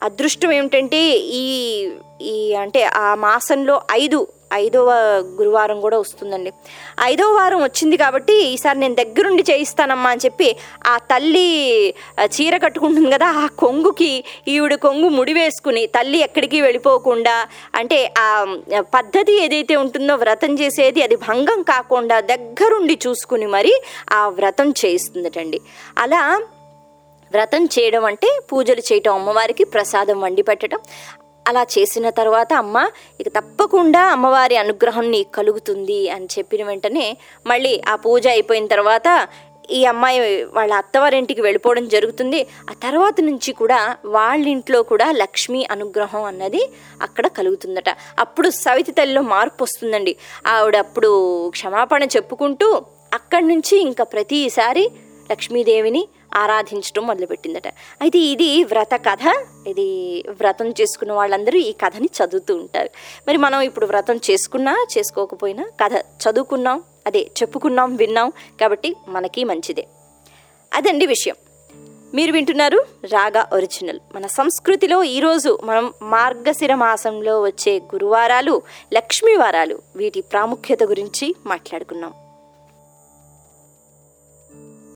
అదృష్టం 0.03 0.51
ఏమిటంటే 0.51 1.01
ఈ 1.41 1.45
ఈ 2.21 2.53
అంటే 2.53 2.83
ఆ 2.83 3.15
మాసంలో 3.15 3.81
ఐదు 3.91 4.27
ఐదవ 4.53 4.89
గురువారం 5.39 5.81
కూడా 5.81 5.97
వస్తుందండి. 5.99 6.51
ఐదవ 7.01 7.29
వారం 7.35 7.63
వచ్చింది 7.63 7.97
కాబట్టి 7.97 8.35
ఈసారి 8.53 8.79
నేను 8.79 8.95
దగ్గరుండి 8.95 9.43
చేయిస్తానమ్మా 9.51 10.09
అని 10.09 10.23
చెప్పి 10.25 10.49
ఆ 10.87 10.97
తల్లి 11.11 11.49
చీర 12.35 12.57
కట్టుకుంటుంది 12.57 13.11
కదా 13.11 13.27
ఆ 13.43 13.45
కొంగుకి 13.63 14.11
ఈవిడ 14.47 14.75
కొంగు 14.75 15.09
ముడి 15.09 15.33
వేసుకుని 15.33 15.85
తల్లి 15.87 16.19
ఎక్కడికి 16.19 16.61
వెళ్ళిపోకుండా 16.61 17.35
అంటే 17.75 18.13
ఆ 18.17 18.27
పద్ధతి 18.95 19.35
ఏదైతే 19.45 19.75
ఉంటుందో 19.75 20.15
వ్రతం 20.15 20.53
చేసేది 20.59 21.01
అది 21.01 21.15
భంగం 21.15 21.61
కాకుండా 21.61 22.19
దగ్గరుండి 22.33 22.97
చూసుకుని 23.07 23.45
మరి 23.45 23.73
ఆ 24.11 24.21
వ్రతం 24.39 24.69
చేయిస్తుందటండి. 24.69 25.61
అలా 25.97 26.21
వ్రతం 27.31 27.63
చేయడం 27.65 28.05
అంటే 28.05 28.39
పూజలు 28.51 28.81
చేయటం 28.91 29.13
అమ్మవారికి 29.13 29.63
ప్రసాదం 29.63 30.17
వండి 30.21 30.41
పెట్టడం. 30.41 30.79
అలా 31.47 31.63
చేసిన 31.63 32.09
తర్వాత 32.09 32.53
అమ్మ 32.53 32.77
ఇక 33.19 33.27
తప్పకుండా 33.27 34.01
అమ్మవారి 34.01 34.57
అనుగ్రహం 34.57 35.11
నీకు 35.11 35.31
కలుగుతుంది 35.31 36.09
అని 36.09 36.25
చెప్పిన 36.25 36.63
వెంటనే 36.63 37.17
మళ్ళీ 37.47 37.81
ఆ 37.87 37.95
పూజ 37.95 38.27
అయిపోయిన 38.27 38.67
తర్వాత 38.67 39.27
ఈ 39.71 39.85
అమ్మాయి 39.85 40.19
వాళ్ళ 40.53 40.73
అత్తవారింటికి 40.73 41.41
వెళ్ళిపోవడం 41.41 41.87
జరుగుతుంది. 41.87 42.47
ఆ 42.69 42.73
తర్వాత 42.83 43.15
నుంచి 43.21 43.51
కూడా 43.53 43.97
వాళ్ళ 44.05 44.47
ఇంట్లో 44.47 44.83
కూడా 44.83 45.11
లక్ష్మి 45.11 45.67
అనుగ్రహం 45.71 46.23
అన్నది 46.23 46.61
అక్కడ 47.01 47.27
కలుగుతుందట. 47.27 47.89
అప్పుడు 48.19 48.49
సవితి 48.49 48.91
తల్లిలో 48.91 49.21
మార్పు 49.21 49.63
వస్తుందండి. 49.63 50.15
ఆవిడ 50.47 50.75
అప్పుడు 50.77 51.11
క్షమాపణ 51.49 52.03
చెప్పుకుంటూ 52.03 52.69
అక్కడి 53.13 53.47
నుంచి 53.47 53.77
ఇంకా 53.81 54.03
ప్రతిసారి 54.03 54.91
లక్ష్మీదేవిని 55.31 56.07
ఆరాధించడం 56.33 57.07
మొదలుపెట్టిందట. 57.07 57.67
అయితే 58.01 58.19
ఇది 58.19 58.63
వ్రత 58.63 58.95
కథ. 58.95 59.45
ఇది 59.67 60.23
వ్రతం 60.29 60.69
చేసుకున్న 60.69 61.13
వాళ్ళందరూ 61.13 61.59
ఈ 61.59 61.71
కథని 61.71 62.05
చదువుతూ 62.05 62.55
ఉంటారు. 62.55 62.89
మరి 63.27 63.37
మనం 63.37 63.61
ఇప్పుడు 63.61 63.85
వ్రతం 63.85 64.19
చేసుకున్నా 64.31 64.85
చేసుకోకపోయినా 64.97 65.71
కథ 65.83 65.91
చదువుకున్నాం 65.95 66.83
అదే 67.07 67.31
చెప్పుకున్నాం 67.41 67.95
విన్నాం 67.95 68.31
కాబట్టి 68.61 68.95
మనకి 69.07 69.43
మంచిదే. 69.43 69.87
అదండి 70.73 71.05
విషయం. 71.05 71.35
మీరు 72.13 72.31
వింటున్నారు 72.31 72.85
రాగా 73.05 73.49
ఒరిజినల్. 73.53 73.99
మన 74.15 74.27
సంస్కృతిలో 74.27 75.03
ఈరోజు 75.03 75.59
మనం 75.63 75.93
మార్గశిర 76.01 76.75
మాసంలో 76.75 77.41
వచ్చే 77.41 77.77
గురువారాలు 77.77 78.61
లక్ష్మీవారాలు 78.93 79.79
వీటి 79.95 80.21
ప్రాముఖ్యత 80.21 80.83
గురించి 80.83 81.35
మాట్లాడుకున్నాం. 81.45 82.13